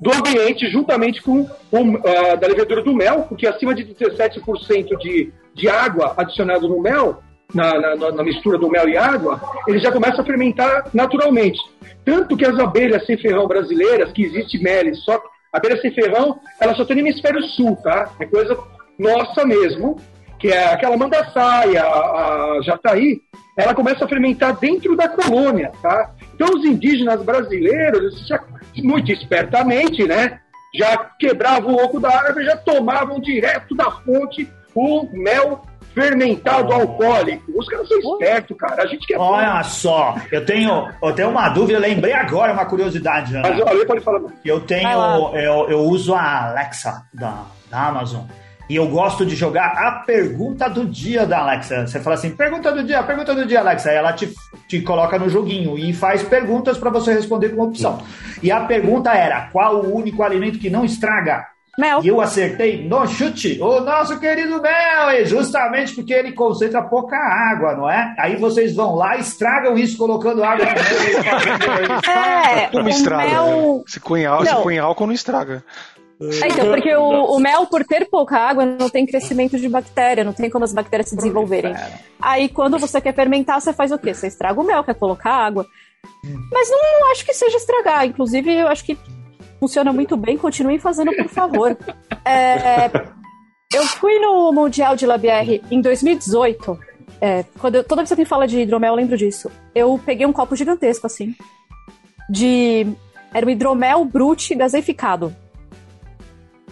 [0.00, 5.32] do ambiente juntamente com o, uh, da levedura do mel, porque acima de 17% de,
[5.54, 7.22] de água adicionada no mel,
[7.54, 11.60] na, na, na, mistura do mel e água, ele já começa a fermentar naturalmente.
[12.04, 16.40] Tanto que as abelhas sem ferrão brasileiras, que existe mel, só a abelha sem ferrão,
[16.58, 18.10] ela só tem no hemisfério sul, tá?
[18.18, 18.58] É coisa
[18.98, 19.96] nossa mesmo,
[20.38, 23.20] que é aquela mandaçaia, a, a jataí,
[23.56, 26.10] ela começa a fermentar dentro da colônia, tá?
[26.34, 28.42] Então os indígenas brasileiros, já,
[28.76, 30.40] muito espertamente, né,
[30.74, 35.62] já quebravam o oco da árvore, já tomavam direto da fonte o mel
[35.94, 36.74] fermentado oh.
[36.74, 37.52] alcoólico.
[37.54, 38.82] Os caras são espertos, cara.
[38.82, 39.18] A gente quer.
[39.18, 39.64] Olha bom.
[39.64, 43.32] só, eu tenho, eu tenho uma dúvida, eu lembrei agora uma curiosidade.
[43.32, 43.42] Né?
[43.42, 44.22] Mas olha, pode falar.
[44.44, 48.22] Eu tenho, eu, eu uso a Alexa da, da Amazon.
[48.72, 51.86] E eu gosto de jogar a pergunta do dia da Alexa.
[51.86, 53.90] Você fala assim, pergunta do dia, pergunta do dia, Alexa.
[53.90, 54.32] Aí ela te,
[54.66, 58.00] te coloca no joguinho e faz perguntas para você responder com opção.
[58.42, 61.44] E a pergunta era: qual o único alimento que não estraga?
[61.78, 62.00] Mel.
[62.02, 67.16] E eu acertei no chute o nosso querido Mel, e justamente porque ele concentra pouca
[67.16, 68.14] água, não é?
[68.18, 72.00] Aí vocês vão lá, estragam isso colocando água no mel.
[72.08, 73.30] É, Como o estraga?
[73.30, 73.84] mel...
[73.86, 74.62] Se põe, álcool, se Não.
[74.62, 75.62] põe álcool, não estraga.
[76.42, 80.22] É, então, porque o, o mel, por ter pouca água, não tem crescimento de bactéria,
[80.24, 81.72] não tem como as bactérias se desenvolverem.
[82.20, 84.12] Aí, quando você quer fermentar, você faz o quê?
[84.14, 85.66] Você estraga o mel, quer colocar água.
[86.52, 88.04] Mas não, não acho que seja estragar.
[88.06, 88.96] Inclusive, eu acho que
[89.58, 90.36] funciona muito bem.
[90.36, 91.76] Continuem fazendo, por favor.
[92.24, 92.90] É,
[93.74, 96.78] eu fui no Mundial de Labière em 2018.
[97.20, 99.50] É, quando eu- toda vez que alguém fala de hidromel, eu lembro disso.
[99.74, 101.34] Eu peguei um copo gigantesco, assim,
[102.28, 102.86] de...
[103.34, 105.34] Era um hidromel brute gaseificado.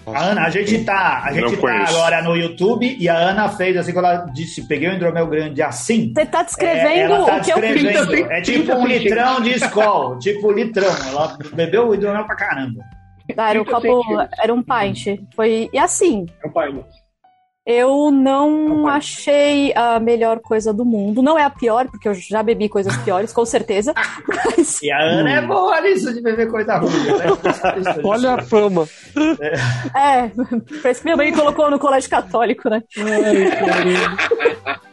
[0.07, 3.77] A Ana, a gente tá, a gente tá agora no YouTube e a Ana fez
[3.77, 6.13] assim, quando ela disse, peguei um hidromel grande assim.
[6.15, 8.31] Você tá É, descrevendo ela tá o que eu fiz.
[8.31, 10.91] É tipo um litrão de escol, tipo litrão.
[11.09, 12.83] Ela bebeu o hidromel pra caramba.
[13.37, 15.21] Ah, Era um 30 copo, era um pint.
[15.37, 16.83] Foi, e assim, É um pai, né?
[17.67, 21.23] Eu não achei a melhor coisa do mundo.
[21.23, 23.93] Não é a pior, porque eu já bebi coisas piores, com certeza.
[24.27, 26.91] Mas, E a Ana é boa nisso de beber coisa ruim.
[26.91, 27.25] Né?
[28.05, 28.89] Olha a fama.
[29.95, 30.31] é,
[30.83, 32.83] parece que minha mãe colocou no colégio católico, né?
[32.99, 34.81] Ai.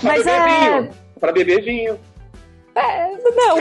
[0.00, 0.80] Pra Mas beber é.
[0.80, 0.90] vinho.
[1.18, 1.98] Pra beber vinho.
[2.74, 3.56] é, não.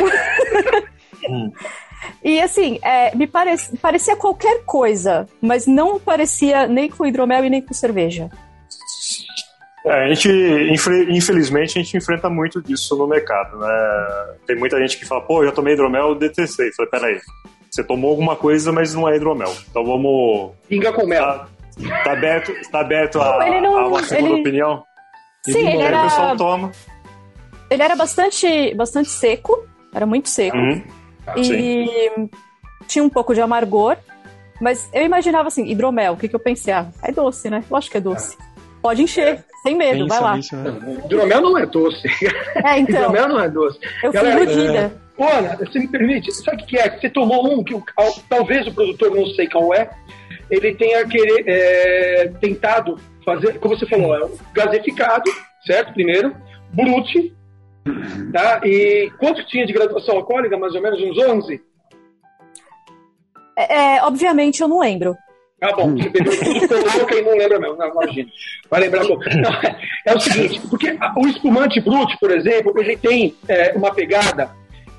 [2.23, 7.49] E assim, é, me parece, parecia qualquer coisa, mas não parecia nem com hidromel e
[7.49, 8.29] nem com cerveja.
[9.85, 10.29] É, a gente,
[11.11, 13.67] infelizmente, a gente enfrenta muito disso no mercado, né?
[14.47, 16.71] Tem muita gente que fala, pô, eu já tomei hidromel, eu detestei.
[16.73, 17.21] Falei, peraí,
[17.69, 19.53] você tomou alguma coisa, mas não é hidromel.
[19.69, 20.53] Então vamos...
[20.67, 21.21] Pinga com mel.
[21.23, 21.47] Tá,
[22.03, 24.83] tá aberto, tá aberto a, Não, ele não- a uma segunda ele- opinião?
[25.45, 26.71] Sim, ele Aí o pessoal era, toma.
[27.69, 30.57] ele era bastante, bastante seco, era muito seco.
[30.57, 30.81] Uhum.
[31.37, 32.29] E
[32.87, 33.97] tinha um pouco de amargor,
[34.61, 36.73] mas eu imaginava assim, hidromel, o que, que eu pensei?
[36.73, 37.63] Ah, é doce, né?
[37.69, 38.37] Lógico que é doce.
[38.81, 40.35] Pode encher, sem medo, vai Pensa lá.
[40.35, 41.01] nisso, né?
[41.05, 42.07] Hidromel não é doce.
[42.63, 43.79] É, então, Hidromel não é doce.
[44.03, 45.05] eu fui Galera, iludida.
[45.17, 46.89] Ô, Ana, você me permite, sabe o que é?
[46.89, 47.73] Você tomou um que
[48.29, 49.89] talvez o produtor, não sei qual é,
[50.51, 55.31] ele tenha querer, é, tentado fazer, como você falou, é um gaseificado,
[55.65, 55.93] certo?
[55.93, 56.35] Primeiro,
[56.73, 57.33] brute,
[58.31, 58.61] tá?
[58.63, 60.57] E quanto tinha de graduação alcoólica?
[60.57, 61.61] Mais ou menos uns 11?
[63.57, 65.15] É, é, obviamente eu não lembro.
[65.61, 68.29] Ah, bom, você bebeu tudo, louca e não lembra mesmo, não, imagina.
[68.69, 69.23] Vai lembrar pouco.
[70.05, 74.51] É, é o seguinte, porque o espumante brute, por exemplo, ele tem é, uma pegada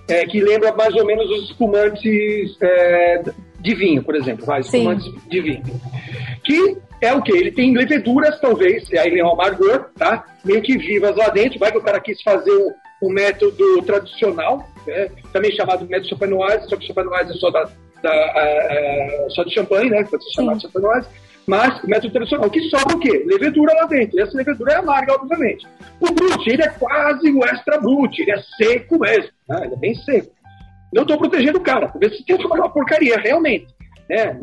[0.08, 3.22] é, que lembra mais ou menos os espumantes é,
[3.60, 4.78] de vinho, por exemplo, vai, Sim.
[4.78, 5.62] espumantes de vinho.
[6.42, 7.32] Que é o quê?
[7.32, 10.24] Ele tem leveduras, talvez, e aí ele é um amargor, tá?
[10.44, 12.72] Meio que vivas lá dentro, vai que o cara quis fazer um,
[13.02, 15.08] um método tradicional, né?
[15.32, 17.64] também chamado método champenoise, só que champenoise é só da,
[18.02, 20.04] da, ah, ah, só de champanhe, né?
[20.04, 20.66] Pode ser chamado Sim.
[20.66, 21.08] champenoise.
[21.46, 23.24] Mas o método tradicional, que sobra o quê?
[23.24, 24.18] Levedura lá dentro.
[24.18, 25.66] E essa levedura é amarga, obviamente.
[26.00, 29.60] O brute, ele é quase o extra brute, ele é seco mesmo, né?
[29.64, 30.34] ele é bem seco.
[30.92, 33.66] Não estou protegendo o cara, porque esse tempo é uma porcaria, realmente.
[34.08, 34.38] Né?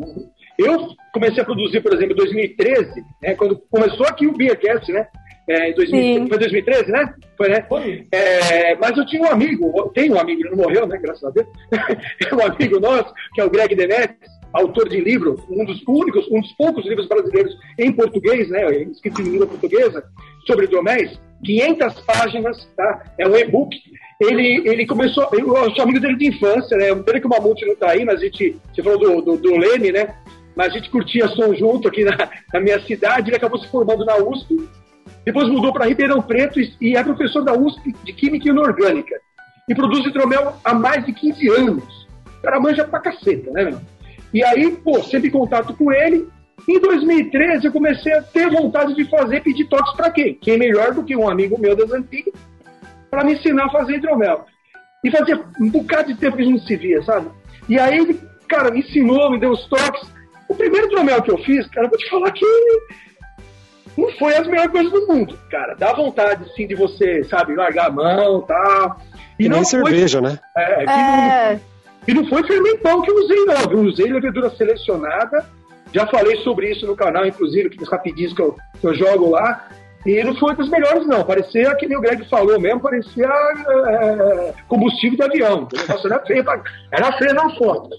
[0.58, 3.34] Eu comecei a produzir, por exemplo, em 2013, né?
[3.34, 5.06] quando começou aqui o Beercast, né?
[5.46, 6.28] É, em 2000, Sim.
[6.28, 7.14] foi 2013, né?
[7.36, 7.66] Foi, né?
[8.12, 10.98] É, mas eu tinha um amigo, tenho um amigo, ele não morreu, né?
[10.98, 11.46] Graças a Deus.
[11.70, 16.26] é um amigo nosso, que é o Greg Demetrius, autor de livro, um dos únicos,
[16.30, 18.72] um dos poucos livros brasileiros em português, né?
[18.84, 20.02] Escrito em língua portuguesa,
[20.46, 23.12] sobre hidroméis, 500 páginas, tá?
[23.18, 23.76] É um e-book.
[24.20, 26.94] Ele, ele começou, eu sou amigo dele de infância, né?
[26.94, 29.56] Pena que o Mamute não tá aí, mas a gente, você falou do, do, do
[29.56, 30.14] Leme, né?
[30.54, 32.16] Mas a gente curtia som junto aqui na,
[32.52, 34.68] na minha cidade, ele acabou se formando na USP,
[35.24, 39.16] depois mudou para Ribeirão Preto e, e é professor da USP de Química Inorgânica.
[39.68, 42.06] E produz hidromel há mais de 15 anos.
[42.38, 43.80] O cara manja pra caceta, né, meu?
[44.32, 46.28] E aí, pô, sempre em contato com ele.
[46.68, 50.34] Em 2013, eu comecei a ter vontade de fazer, pedir toques para quem?
[50.34, 52.34] Quem melhor do que um amigo meu das antigas
[53.10, 54.44] para me ensinar a fazer hidromel.
[55.04, 57.28] E fazia um bocado de tempo que a gente não se via, sabe?
[57.68, 60.02] E aí ele, cara, me ensinou, me deu os toques.
[60.48, 62.44] O primeiro hidromel que eu fiz, cara, eu vou te falar que
[63.96, 65.74] não foi as melhores coisas do mundo, cara.
[65.74, 69.00] Dá vontade, sim, de você, sabe, largar a mão e tal.
[69.38, 70.38] E nem foi- cerveja, né?
[70.56, 71.60] É, É,
[72.06, 73.72] e não foi fermentão que eu usei, não.
[73.72, 75.44] Eu usei levedura selecionada.
[75.92, 79.30] Já falei sobre isso no canal, inclusive, que os rapidinhos que eu, que eu jogo
[79.30, 79.68] lá.
[80.06, 81.24] E não foi dos melhores, não.
[81.24, 85.66] Parecia, que nem o Greg falou mesmo, parecia é, combustível de avião.
[85.72, 86.44] O era feio,
[86.92, 87.90] era feio na foto.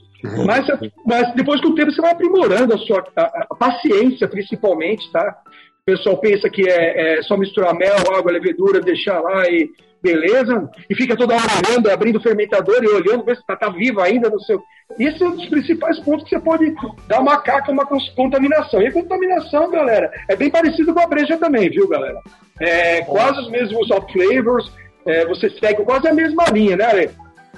[0.45, 0.67] Mas,
[1.05, 5.37] mas depois do tempo você vai aprimorando a sua a, a paciência, principalmente, tá?
[5.81, 9.69] O pessoal pensa que é, é, só misturar mel, água, levedura, deixar lá e
[10.05, 13.69] beleza, e fica toda hora olhando, abrindo o fermentador e olhando, ver se está tá
[13.69, 14.61] vivo ainda no seu.
[14.99, 16.75] Esse é um dos principais pontos que você pode
[17.07, 18.81] dar uma caca, uma contaminação.
[18.81, 22.19] E a contaminação, galera, é bem parecido com a breja também, viu, galera?
[22.59, 24.71] É, quase os mesmos soft flavors,
[25.07, 27.09] é, você segue quase a mesma linha, né, Ale?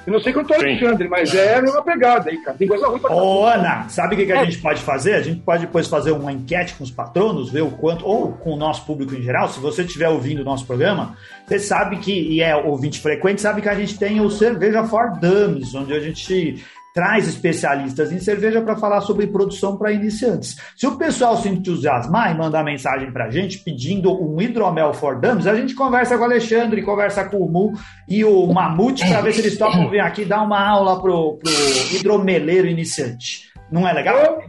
[0.07, 2.57] Eu não sei quanto é o Alexandre, mas é a mesma pegada aí, cara.
[2.57, 4.45] Tem coisa ruim pra Ô, Ana, sabe o que, que a é.
[4.45, 5.15] gente pode fazer?
[5.15, 8.53] A gente pode depois fazer uma enquete com os patronos, ver o quanto, ou com
[8.53, 12.13] o nosso público em geral, se você estiver ouvindo o nosso programa, você sabe que,
[12.13, 15.99] e é ouvinte frequente, sabe que a gente tem o Cerveja for Dummies, onde a
[15.99, 16.63] gente
[16.97, 20.57] traz especialistas em cerveja para falar sobre produção para iniciantes.
[20.75, 25.21] Se o pessoal se entusiasmar e mandar mensagem para a gente pedindo um hidromel for
[25.21, 27.73] dummies, a gente conversa com o Alexandre, conversa com o Mu
[28.09, 31.95] e o Mamute para ver se eles topam vir aqui dar uma aula pro, pro
[31.95, 33.51] hidromeleiro iniciante.
[33.71, 34.41] Não é legal?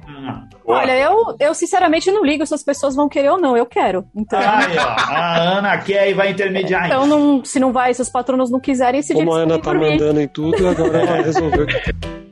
[0.65, 4.07] Olha, eu, eu sinceramente não ligo se as pessoas vão querer ou não, eu quero.
[4.17, 4.39] Então...
[4.39, 6.87] Aí, ó, a Ana quer e vai intermediar.
[6.87, 9.75] Então, não, se não vai, se os patronos não quiserem, se Como a Ana tá
[9.75, 11.67] mandando em tudo, agora ela resolveu.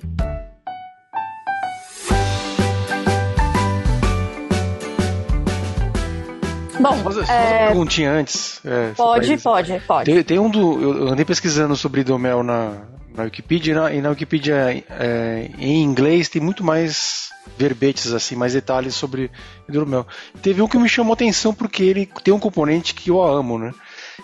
[6.87, 7.21] Bom, Mas, é...
[7.21, 8.61] uma perguntinha antes.
[8.65, 10.13] É, pode, pode, pode.
[10.13, 11.01] Tem, tem, um do.
[11.01, 12.83] Eu andei pesquisando sobre hidromel na,
[13.15, 18.37] na Wikipedia e na, e na Wikipedia é, em inglês tem muito mais verbetes, assim,
[18.37, 19.31] mais detalhes sobre
[19.69, 20.07] hidromel.
[20.41, 23.73] Teve um que me chamou atenção porque ele tem um componente que eu amo, né?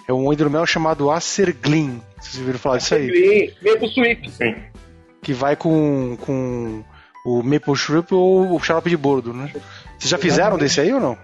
[0.09, 2.01] É um hidromel chamado Acerglin.
[2.21, 3.11] Vocês ouviram falar disso aí?
[3.11, 4.31] Acerglin, Maple Sweet.
[4.31, 4.55] Sim.
[5.21, 6.85] Que vai com, com
[7.25, 9.51] o Maple Syrup ou o xarope de bordo, né?
[9.99, 11.19] Vocês já fizeram desse aí ou não?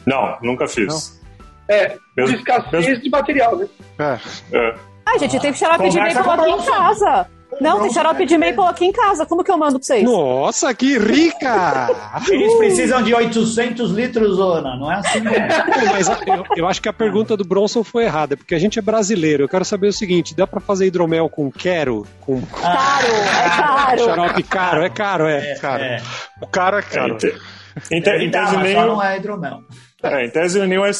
[0.08, 0.88] Não, nunca fiz.
[0.88, 1.28] Não.
[1.76, 3.03] É, mesmo, escassez mesmo...
[3.03, 3.68] de material, né?
[3.99, 4.58] É.
[4.58, 4.76] é.
[5.05, 7.28] Ai, gente, tem xarope de maple aqui em casa.
[7.60, 9.26] Não, tem xarope de maple aqui em casa.
[9.26, 10.03] Como que eu mando pra vocês?
[10.03, 11.89] Nossa, que rica!
[12.30, 14.78] Eles precisam de 800 litros, Ana.
[14.78, 15.49] Não é assim, né?
[15.91, 18.82] Mas eu, eu, acho que a pergunta do Bronson foi errada, porque a gente é
[18.82, 19.43] brasileiro.
[19.43, 22.08] Eu quero saber o seguinte: dá pra fazer hidromel com quero?
[22.22, 22.41] Com...
[22.41, 24.05] Caro, é caro.
[24.05, 25.51] Xarope caro, é caro, é.
[25.51, 25.84] é caro.
[25.84, 26.01] É.
[26.41, 27.18] O caro é caro.
[27.91, 28.76] Em, te, em tese, nem.
[28.76, 29.64] não é hidromel.
[30.04, 30.91] É, em tese, nem o é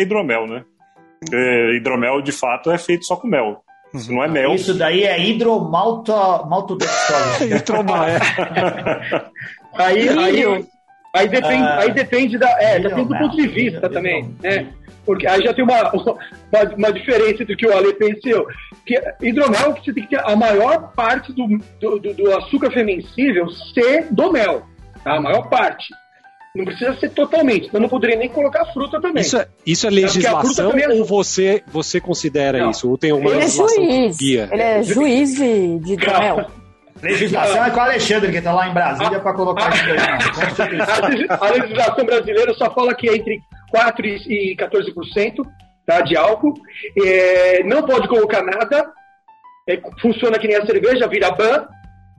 [0.00, 0.64] hidromel, né?
[1.20, 3.64] Porque hidromel, de fato, é feito só com mel.
[3.94, 4.54] Se não é mel.
[4.54, 6.12] Isso daí é hidromalto,
[6.48, 7.44] maltodextrose.
[7.54, 8.18] Hidromal, é.
[9.74, 10.66] aí, aí,
[11.14, 12.50] aí, depende, ah, aí depende da.
[12.60, 14.66] É, depende do ponto de vista também, né?
[15.06, 18.48] Porque aí já tem uma, uma, uma diferença do que o Ale pensou.
[18.84, 21.46] Que hidromel, que você tem que ter a maior parte do,
[21.80, 24.64] do, do açúcar fermensível ser do mel.
[25.04, 25.14] Tá?
[25.14, 25.84] A maior parte.
[26.56, 27.68] Não precisa ser totalmente.
[27.72, 29.22] Eu não poderia nem colocar fruta também.
[29.22, 30.88] Isso é, isso é legislação é...
[30.88, 32.70] ou você, você considera não.
[32.70, 32.88] isso?
[32.88, 34.16] Ou tem uma ele é juiz.
[34.16, 34.48] Guia?
[34.52, 35.96] Ele é juiz de, de.
[37.02, 41.26] Legislação é com o Alexandre, que está lá em Brasília, para colocar isso aí.
[41.28, 43.40] A legislação brasileira só fala que é entre
[43.74, 45.44] 4% e 14%
[45.84, 46.54] tá, de álcool.
[47.04, 48.92] É, não pode colocar nada.
[49.68, 51.66] É, funciona que nem a cerveja, vira ban.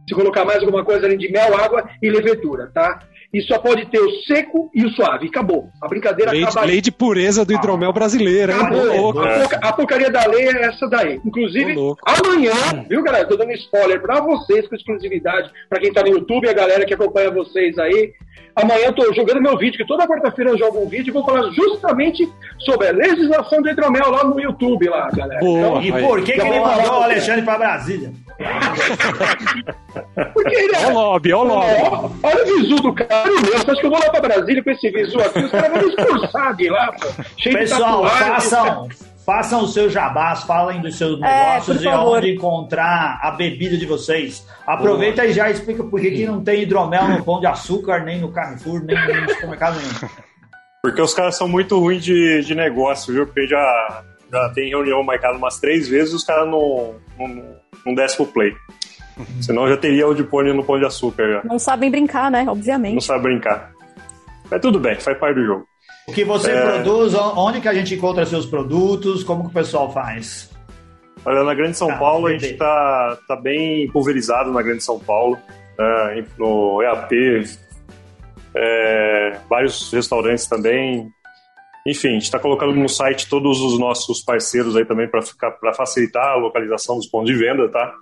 [0.08, 3.00] Se colocar mais alguma coisa além de mel, água e levedura, tá?
[3.34, 5.28] E só pode ter o seco e o suave.
[5.28, 5.70] Acabou.
[5.82, 8.60] A brincadeira lei, acaba Lei de pureza do hidromel brasileiro, hein?
[8.60, 9.10] Acabou.
[9.10, 11.20] A, porca, a, porcaria da lei é essa daí.
[11.26, 13.28] Inclusive, amanhã, viu, galera?
[13.28, 16.94] Tô dando spoiler pra vocês com exclusividade, pra quem tá no YouTube, a galera que
[16.94, 18.14] acompanha vocês aí.
[18.56, 21.26] Amanhã eu tô jogando meu vídeo, que toda quarta-feira eu jogo um vídeo e vou
[21.26, 25.42] falar justamente sobre a legislação do hidromel lá no YouTube, lá, galera.
[25.42, 28.14] Boa, então, e por que, que ele mandou o Alexandre pra Brasília?
[30.34, 30.80] Porque ele é.
[30.80, 32.16] Olha o lobby, olha o lobby.
[32.24, 33.60] Olha o visu do cara, meu.
[33.60, 35.40] Você acha que eu vou lá pra Brasília com esse visu aqui?
[35.40, 37.24] Os caras vão me expulsar de lá, pô.
[37.38, 38.90] Cheio Pessoal, de façam,
[39.26, 43.78] façam os seus jabás, falem dos seus é, negócios é, e onde encontrar a bebida
[43.78, 44.46] de vocês.
[44.66, 45.32] Aproveita Boa.
[45.32, 48.32] e já explica por que, que não tem hidromel no pão de açúcar, nem no
[48.32, 50.10] Carrefour, nem no supermercado nenhum.
[50.82, 53.26] Porque os caras são muito ruins de, de negócio, viu?
[53.26, 57.96] Porque já, já tem reunião marcada umas três vezes e os caras não, não, não
[57.96, 58.54] descem pro play.
[59.42, 61.32] Senão já teria o de pônei no pão de açúcar.
[61.32, 61.44] Já.
[61.44, 62.46] Não sabem brincar, né?
[62.48, 62.96] Obviamente.
[62.96, 63.72] Não sabem brincar.
[64.50, 65.68] Mas tudo bem, faz parte do jogo.
[66.08, 66.62] O que você é...
[66.62, 70.52] produz, onde que a gente encontra seus produtos, como que o pessoal faz?
[71.26, 75.00] Olha, na Grande São ah, Paulo a gente está tá bem pulverizado na Grande São
[75.00, 75.38] Paulo,
[75.80, 77.44] é, no EAP,
[78.56, 81.10] é, vários restaurantes também.
[81.88, 86.34] Enfim, a gente está colocando no site todos os nossos parceiros aí também para facilitar
[86.34, 87.94] a localização dos pontos de venda, tá?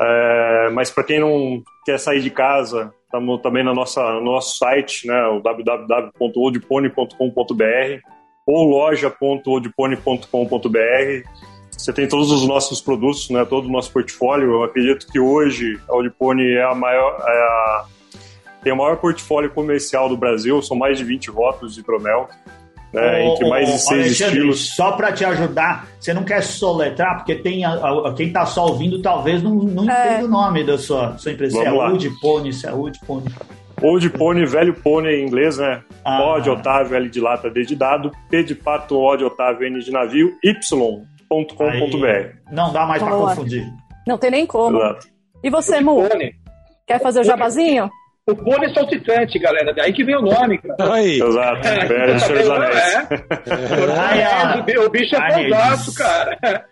[0.00, 4.56] É, mas para quem não quer sair de casa Estamos também na nossa, no nosso
[4.56, 8.00] site, né, o www.oldpony.com.br
[8.46, 11.28] ou loja.oldpony.com.br.
[11.72, 14.52] Você tem todos os nossos produtos, né, todo o nosso portfólio.
[14.52, 17.84] Eu acredito que hoje a Old Pony é a maior, é a,
[18.62, 22.28] tem o maior portfólio comercial do Brasil, são mais de 20 rótulos de hidromel
[22.92, 24.74] né, entre mais de seis Alexandre, estilos.
[24.74, 28.66] Só para te ajudar, você não quer soletrar, porque tem a, a, quem está só
[28.66, 30.14] ouvindo talvez não, não é.
[30.14, 31.56] entenda o nome da sua, sua empresa.
[31.62, 33.26] Vamos é Old Pony, se é Old Pony.
[33.82, 35.82] Old Pony, velho pônei em inglês, né?
[36.04, 36.36] Ah.
[36.36, 39.66] O de Otávio, L de lata, D de dado, P de pato, O de Otávio,
[39.66, 40.96] N de navio, Y.com.br.
[42.52, 43.66] Não dá mais para confundir.
[44.06, 44.76] Não tem nem como.
[44.76, 45.06] Exato.
[45.42, 46.02] E você, Mu?
[46.86, 47.88] Quer fazer o jabazinho?
[48.30, 49.72] O pônei saltitante, galera.
[49.74, 50.94] Daí que vem o nome, cara.
[50.94, 51.20] Aí.
[51.20, 51.68] Exato.
[51.68, 52.64] É, tá Senhor
[53.92, 54.72] é.
[54.72, 54.80] é.
[54.80, 56.66] O bicho é fantástico, cara.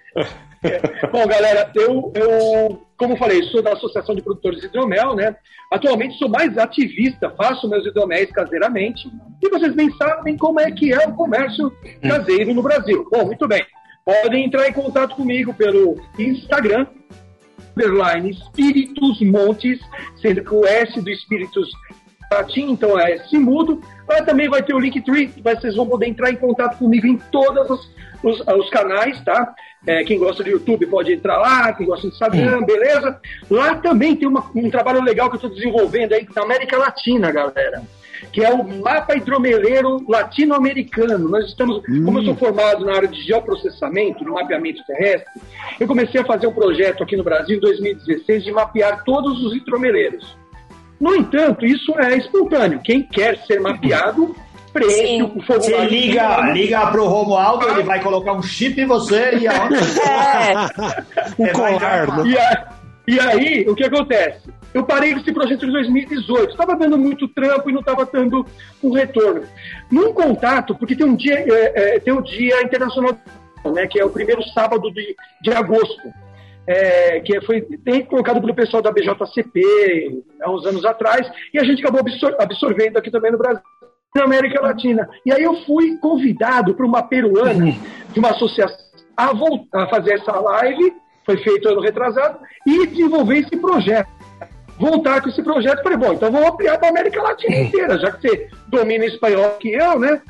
[1.13, 5.37] Bom, galera, eu, eu, como falei, sou da Associação de Produtores de Hidromel, né?
[5.71, 9.09] Atualmente sou mais ativista, faço meus hidroméis caseiramente.
[9.43, 13.07] E vocês bem sabem como é que é o comércio caseiro no Brasil.
[13.11, 13.65] Bom, muito bem.
[14.05, 16.87] Podem entrar em contato comigo pelo Instagram,
[17.79, 19.79] underline Espíritos Montes,
[20.21, 21.71] sendo que o S do Espíritos
[22.33, 23.81] latim, então é S mudo.
[24.07, 27.71] Mas também vai ter o Linktree, vocês vão poder entrar em contato comigo em todos
[27.71, 27.91] os,
[28.23, 29.55] os, os canais, tá?
[29.87, 33.21] É, quem gosta do YouTube pode entrar lá, quem gosta do Instagram, beleza?
[33.49, 37.31] Lá também tem uma, um trabalho legal que eu estou desenvolvendo aí na América Latina,
[37.31, 37.83] galera
[38.33, 41.29] que é o mapa hidromeleiro latino-americano.
[41.29, 42.05] Nós estamos, hum.
[42.05, 45.41] como eu sou formado na área de geoprocessamento, no mapeamento terrestre,
[45.79, 49.55] eu comecei a fazer um projeto aqui no Brasil em 2016 de mapear todos os
[49.57, 50.37] hidromeleiros.
[51.01, 52.81] No entanto, isso é espontâneo.
[52.83, 54.35] Quem quer ser mapeado
[54.73, 55.63] preenche o formulário.
[55.63, 57.73] Você liga, liga pro Romualdo, ah.
[57.73, 59.69] ele vai colocar um chip em você e a
[61.39, 61.51] é.
[61.51, 62.27] o colar.
[62.27, 62.78] E,
[63.09, 64.53] e aí, o que acontece?
[64.75, 66.51] Eu parei esse projeto em 2018.
[66.51, 68.45] Estava dando muito trampo e não estava dando
[68.83, 69.45] um retorno.
[69.91, 73.17] Num contato, porque tem um dia, é, é, tem o Dia Internacional,
[73.73, 76.13] né, que é o primeiro sábado de, de agosto.
[76.67, 81.65] É, que foi tem colocado pelo pessoal da BJCP há uns anos atrás, e a
[81.65, 83.63] gente acabou absor absorvendo aqui também no Brasil,
[84.15, 85.09] na América Latina.
[85.25, 87.75] E aí eu fui convidado por uma peruana
[88.13, 88.87] de uma associação
[89.17, 90.93] a, voltar, a fazer essa live,
[91.29, 94.09] foi feito ano retrasado, e desenvolver esse projeto
[94.79, 95.83] voltar com esse projeto.
[95.83, 99.51] Falei, bom, então vamos ampliar para a América Latina inteira, já que você domina espanhol
[99.61, 100.23] que eu, né?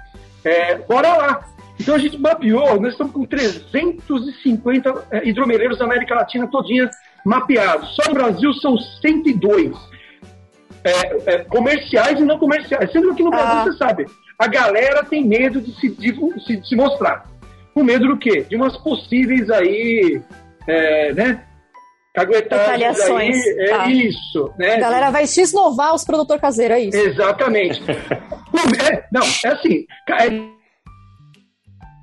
[0.44, 1.44] É, bora lá.
[1.78, 6.90] Então a gente mapeou, nós estamos com 350 é, hidromeleiros da América Latina todinha
[7.24, 7.94] mapeados.
[7.94, 9.76] Só no Brasil são 102.
[10.84, 12.90] É, é, comerciais e não comerciais.
[12.90, 13.64] Sendo que no Brasil, ah.
[13.64, 14.07] você sabe,
[14.38, 17.26] a galera tem medo de se, de, de se mostrar.
[17.74, 18.46] Com medo do quê?
[18.49, 20.22] De umas possíveis aí,
[20.68, 21.44] é, né?
[22.16, 23.36] Retaliações.
[23.36, 23.90] Aí, é tá.
[23.90, 24.52] isso.
[24.58, 24.74] Né?
[24.74, 26.98] A galera vai x-novar os produtores caseiros, é isso?
[26.98, 27.80] Exatamente.
[27.90, 29.86] é, não, é assim.
[30.10, 30.58] É,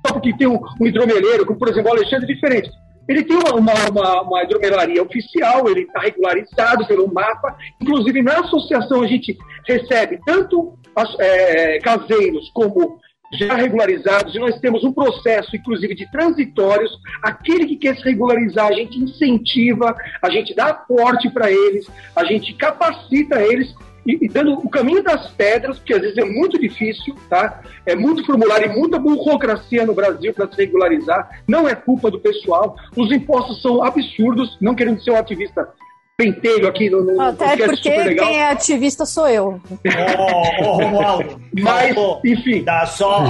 [0.08, 2.70] porque tem um, um hidromeleiro, como por exemplo o Alexandre, diferente.
[3.08, 7.56] Ele tem uma, uma, uma, uma hidromelaria oficial, ele está regularizado pelo mapa.
[7.80, 9.36] Inclusive, na associação, a gente
[9.66, 12.98] recebe tanto as, é, caseiros como
[13.32, 16.98] já regularizados e nós temos um processo, inclusive, de transitórios.
[17.22, 22.24] Aquele que quer se regularizar, a gente incentiva, a gente dá aporte para eles, a
[22.24, 23.74] gente capacita eles
[24.06, 27.60] e, dando o caminho das pedras, porque às vezes é muito difícil, tá?
[27.84, 31.42] É muito formulário e muita burocracia no Brasil para se regularizar.
[31.46, 32.76] Não é culpa do pessoal.
[32.96, 35.68] Os impostos são absurdos, não querendo ser um ativista
[36.16, 39.60] pentelho aqui no, no Até porque quem é ativista sou eu.
[39.70, 41.40] Ô, oh, Romualdo.
[41.54, 41.94] Mas,
[42.24, 42.64] enfim.
[42.64, 43.24] Dá só,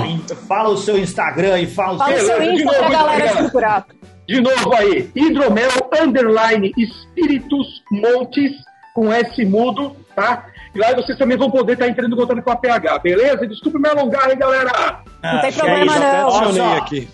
[0.46, 3.86] fala o seu Instagram e fala, fala o seu, seu Insta pra galera procurar.
[4.26, 5.70] De novo aí, hidromel,
[6.00, 8.52] underline, espíritos montes,
[8.94, 10.46] com S mudo, tá?
[10.74, 13.46] E lá vocês também vão poder estar entrando em contato com a PH, beleza?
[13.46, 15.02] Desculpe me alongar, hein, galera?
[15.22, 16.76] Não tem problema, não.
[16.76, 17.08] aqui.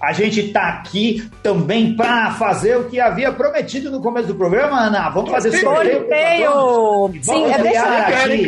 [0.00, 4.78] A gente está aqui também para fazer o que havia prometido no começo do programa,
[4.78, 5.10] Ana.
[5.10, 6.00] Vamos fazer sorteio.
[6.00, 7.10] sorteio.
[7.22, 8.46] Sim, Vamos é criar aqui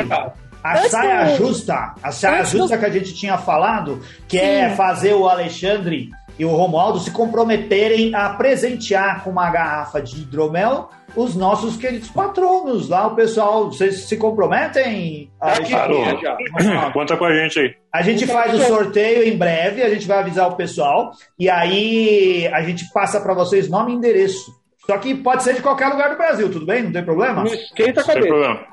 [0.63, 1.37] a Antes saia do...
[1.37, 1.95] justa.
[2.03, 2.81] A saia Antes justa do...
[2.81, 4.73] que a gente tinha falado, que é Sim.
[4.73, 10.23] é fazer o Alexandre e o Romualdo se comprometerem a presentear com uma garrafa de
[10.23, 13.67] hidromel os nossos queridos patronos lá, o pessoal.
[13.67, 15.31] Vocês se comprometem?
[15.39, 16.91] Tá aqui, já.
[16.93, 17.75] Conta com a gente aí.
[17.93, 22.49] A gente faz o sorteio em breve, a gente vai avisar o pessoal e aí
[22.53, 24.55] a gente passa para vocês nome e endereço.
[24.87, 26.85] Só que pode ser de qualquer lugar do Brasil, tudo bem?
[26.85, 27.45] Não tem problema?
[27.45, 28.15] Não esquenta a cabeça.
[28.15, 28.70] Não tem problema.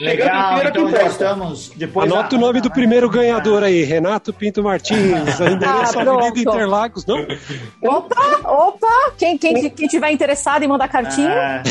[0.00, 1.68] Legal, então já estamos.
[1.76, 2.38] Depois Anota a...
[2.38, 4.98] o nome do primeiro ganhador aí, Renato Pinto Martins,
[5.38, 7.26] endereço ah, Avenida Interlagos, não?
[7.82, 9.12] Opa, opa!
[9.18, 11.28] Quem, quem, quem tiver interessado em mandar cartinha.
[11.30, 11.62] É...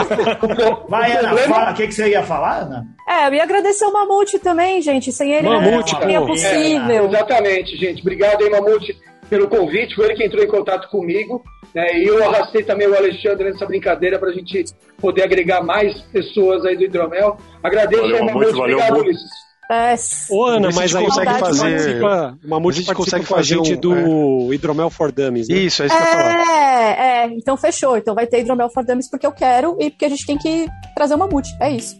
[0.88, 1.72] Vai, Ana, fala.
[1.72, 2.86] O que, que você ia falar, Ana?
[3.06, 5.12] É, eu ia agradecer o Mamute também, gente.
[5.12, 6.90] Sem ele Mamute, não seria possível.
[6.90, 8.00] É, exatamente, gente.
[8.00, 8.96] Obrigado aí, Mamute,
[9.28, 9.94] pelo convite.
[9.94, 11.42] Foi ele que entrou em contato comigo.
[11.74, 11.98] Né?
[11.98, 14.64] E eu arrastei também o Alexandre nessa brincadeira para a gente
[14.98, 17.36] poder agregar mais pessoas aí do hidromel.
[17.62, 19.48] Agradeço valeu, ao Mamute, valeu, obrigado, Ulisses.
[19.70, 19.94] É,
[20.30, 22.00] Ô, Ana, mas aí consegue fazer.
[22.42, 24.54] Mamute a gente consegue com a gente um, do é...
[24.54, 25.46] Hidromel for Dummies.
[25.46, 25.58] Né?
[25.58, 26.80] Isso, é isso que eu falar.
[26.80, 27.96] É, é, então fechou.
[27.98, 30.66] Então vai ter Hidromel for Dummies porque eu quero e porque a gente tem que
[30.94, 31.50] trazer o Mamute.
[31.60, 31.96] É isso.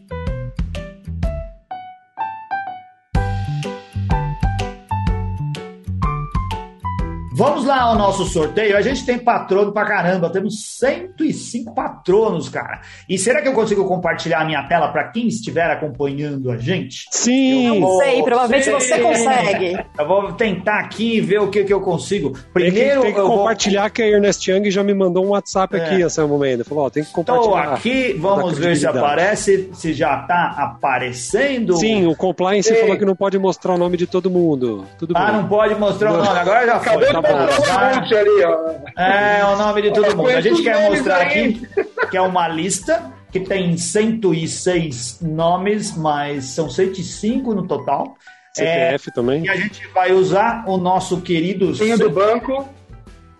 [7.69, 8.77] Lá ao nosso sorteio.
[8.77, 10.31] A gente tem patrono pra caramba.
[10.31, 12.81] Temos 105 patronos, cara.
[13.09, 17.07] E será que eu consigo compartilhar a minha tela para quem estiver acompanhando a gente?
[17.11, 17.67] Sim.
[17.67, 19.79] Eu não sei, provavelmente você consegue.
[19.99, 22.33] Eu vou tentar aqui ver o que, que eu consigo.
[22.53, 23.91] Primeiro, tem que, tem que compartilhar vou...
[23.91, 25.85] que a Ernest Young já me mandou um WhatsApp é.
[25.85, 26.65] aqui, essa momento.
[26.65, 27.63] Falou, ó, tem que compartilhar.
[27.63, 31.77] Estou aqui, vamos ver se aparece, se já tá aparecendo.
[31.77, 32.81] Sim, o compliance Sim.
[32.81, 34.87] falou que não pode mostrar o nome de todo mundo.
[34.99, 35.35] Tudo ah, bem.
[35.37, 36.21] não pode mostrar não.
[36.21, 36.39] o nome.
[36.39, 37.07] Agora já foi.
[37.07, 37.23] Tá
[37.65, 39.01] ali, ó.
[39.01, 40.29] É, o nome de todo mundo.
[40.31, 41.67] A gente quer mostrar aqui
[42.11, 48.17] que é uma lista que tem 106 nomes, mas são 105 no total.
[48.55, 49.45] CPF é, também.
[49.45, 51.75] E a gente vai usar o nosso querido.
[51.75, 52.69] Senha do banco.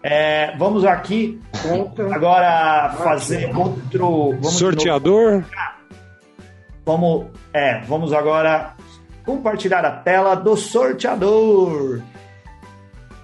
[0.03, 2.15] É, vamos aqui Conta.
[2.15, 4.31] agora fazer outro.
[4.33, 5.45] Vamos Sorteador.
[6.85, 8.75] Vamos, é, vamos agora
[9.25, 12.01] compartilhar a tela do sorteador.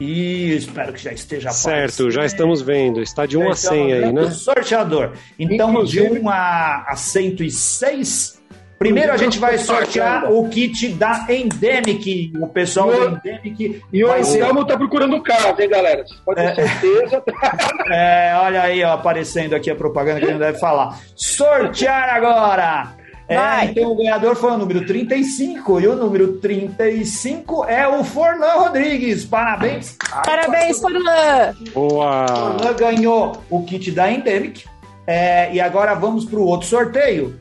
[0.01, 3.01] E espero que já esteja Certo, já estamos vendo.
[3.01, 4.31] Está de 1 a 100 aí, né?
[4.31, 5.13] Sorteador.
[5.39, 6.11] Então, Inclusive...
[6.11, 8.43] de 1 a, a 106.
[8.79, 12.33] Primeiro a gente vai sortear o kit da Endemic.
[12.39, 13.83] O pessoal da Endemic.
[13.93, 14.67] E o Anselmo ser...
[14.67, 16.05] tá procurando casa, hein, galera?
[16.05, 16.69] Vocês podem ter é.
[16.69, 17.23] certeza.
[17.91, 20.99] é, olha aí, ó, aparecendo aqui a propaganda que a gente deve falar.
[21.15, 23.04] Sortear agora!
[23.27, 28.53] É, então o ganhador foi o número 35 e o número 35 é o Forlan
[28.55, 29.25] Rodrigues.
[29.25, 29.97] Parabéns.
[30.25, 31.55] Parabéns, Forlan.
[31.73, 32.27] Boa.
[32.29, 34.65] Forlan ganhou o kit da Endemic.
[35.07, 37.39] É, e agora vamos para o outro sorteio.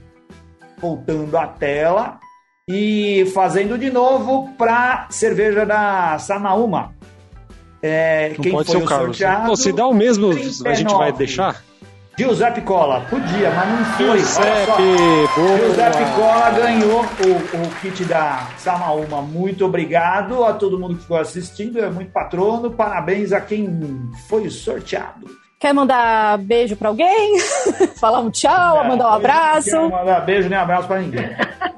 [0.80, 2.20] Voltando a tela
[2.68, 6.94] e fazendo de novo para cerveja da Sanaúma.
[7.82, 9.18] É, quem pode foi ser o Carlos.
[9.18, 10.70] Sorteado, Pô, se dá o mesmo, 39.
[10.70, 11.62] a gente vai deixar?
[12.16, 14.20] Giuseppe Cola, podia, mas não foi.
[14.20, 14.84] Giuseppe.
[15.66, 19.20] Giuseppe Cola ganhou o, o kit da Samaúma.
[19.22, 22.70] Muito obrigado a todo mundo que ficou assistindo, é muito patrono.
[22.70, 25.43] Parabéns a quem foi sorteado.
[25.64, 27.40] Quer mandar beijo para alguém?
[27.96, 29.72] Falar um tchau, é, mandar um abraço?
[29.72, 31.24] Não quero mandar beijo nem abraço para ninguém.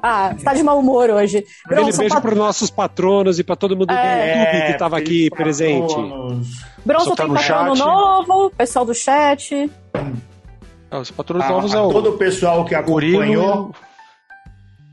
[0.08, 1.44] Ah, está de mau humor hoje.
[1.64, 2.22] Aquele beijo pat...
[2.22, 5.56] para os nossos patronos e para todo mundo do é, YouTube que estava aqui patronos.
[5.56, 5.94] presente.
[6.84, 7.84] Bronson tá tem patrono chat.
[7.84, 9.70] novo, pessoal do chat.
[10.90, 11.88] Ah, os patronos novos é o.
[11.90, 13.72] Todo o pessoal que acompanhou.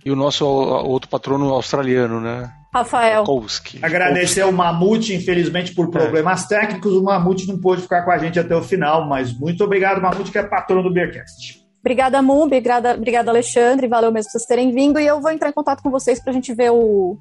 [0.04, 2.52] E o nosso outro patrono australiano, né?
[2.74, 3.24] Rafael.
[3.24, 3.80] Kowski.
[3.82, 5.92] Agradecer o Mamute, infelizmente por é.
[5.92, 6.60] problemas é.
[6.60, 10.02] técnicos, o Mamute não pôde ficar com a gente até o final, mas muito obrigado,
[10.02, 11.62] Mamute, que é patrono do Beercast.
[11.82, 15.50] Obrigada, Moon, obrigada, obrigada, Alexandre, valeu mesmo por vocês terem vindo e eu vou entrar
[15.50, 17.18] em contato com vocês pra gente ver o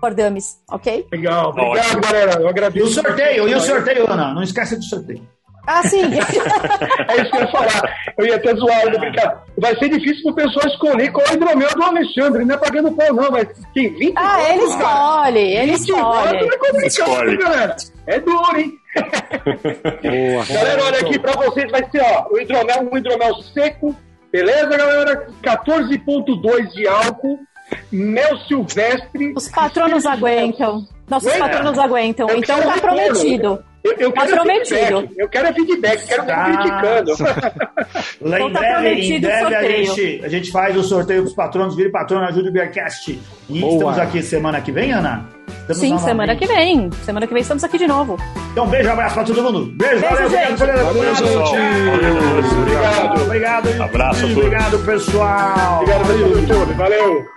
[0.00, 1.06] Fordames, ok?
[1.12, 2.86] Legal, obrigado, galera, eu agradeço.
[2.86, 5.22] E o sorteio, e o sorteio, Ana, não esqueça do sorteio.
[5.66, 6.02] Ah, sim.
[7.08, 7.96] é isso que eu ia falar.
[8.18, 9.44] Eu ia até zoar, eu brincar.
[9.58, 12.44] Vai ser difícil pro pessoal escolher qual é o hidromel do Alexandre.
[12.44, 16.36] Não é pagando pau, não, mas tem 20 Ah, votos, ele escolhe, ele escolhe.
[16.38, 17.36] É complicado, escolhe.
[17.38, 17.76] galera.
[18.06, 18.72] É duro, hein?
[20.02, 23.96] Boa, galera, olha aqui pra vocês, vai ser, ó, o hidromel, um hidromel seco,
[24.30, 25.26] beleza, galera?
[25.42, 27.38] 14.2 de álcool,
[27.90, 29.32] mel silvestre.
[29.36, 30.86] Os patronos aguentam.
[31.08, 32.26] Nossos Ué, patronos aguentam.
[32.30, 33.64] Então tá prometido.
[33.84, 34.78] Eu, eu tá quero prometido.
[34.78, 35.14] Feedback.
[35.18, 36.44] Eu quero feedback, quero tá.
[36.44, 37.12] criticando.
[38.22, 41.76] Lá em breve, em breve a gente, a gente faz o sorteio para os patronos,
[41.76, 43.20] vire patrono, ajude o Beercast.
[43.50, 43.74] E Boa.
[43.74, 45.28] estamos aqui semana que vem, Ana?
[45.60, 46.90] Estamos Sim, semana que vem.
[47.04, 48.16] Semana que vem estamos aqui de novo.
[48.52, 49.66] Então, beijo, abraço para todo mundo.
[49.76, 50.58] Beijo, beijo valeu, gente.
[50.58, 53.22] Valeu, valeu, Valeu, obrigado.
[53.22, 53.82] Obrigado.
[53.82, 54.36] Abraço a todos.
[54.38, 55.82] Obrigado, pessoal.
[55.82, 56.74] Obrigado, valeu.
[56.76, 57.33] Valeu.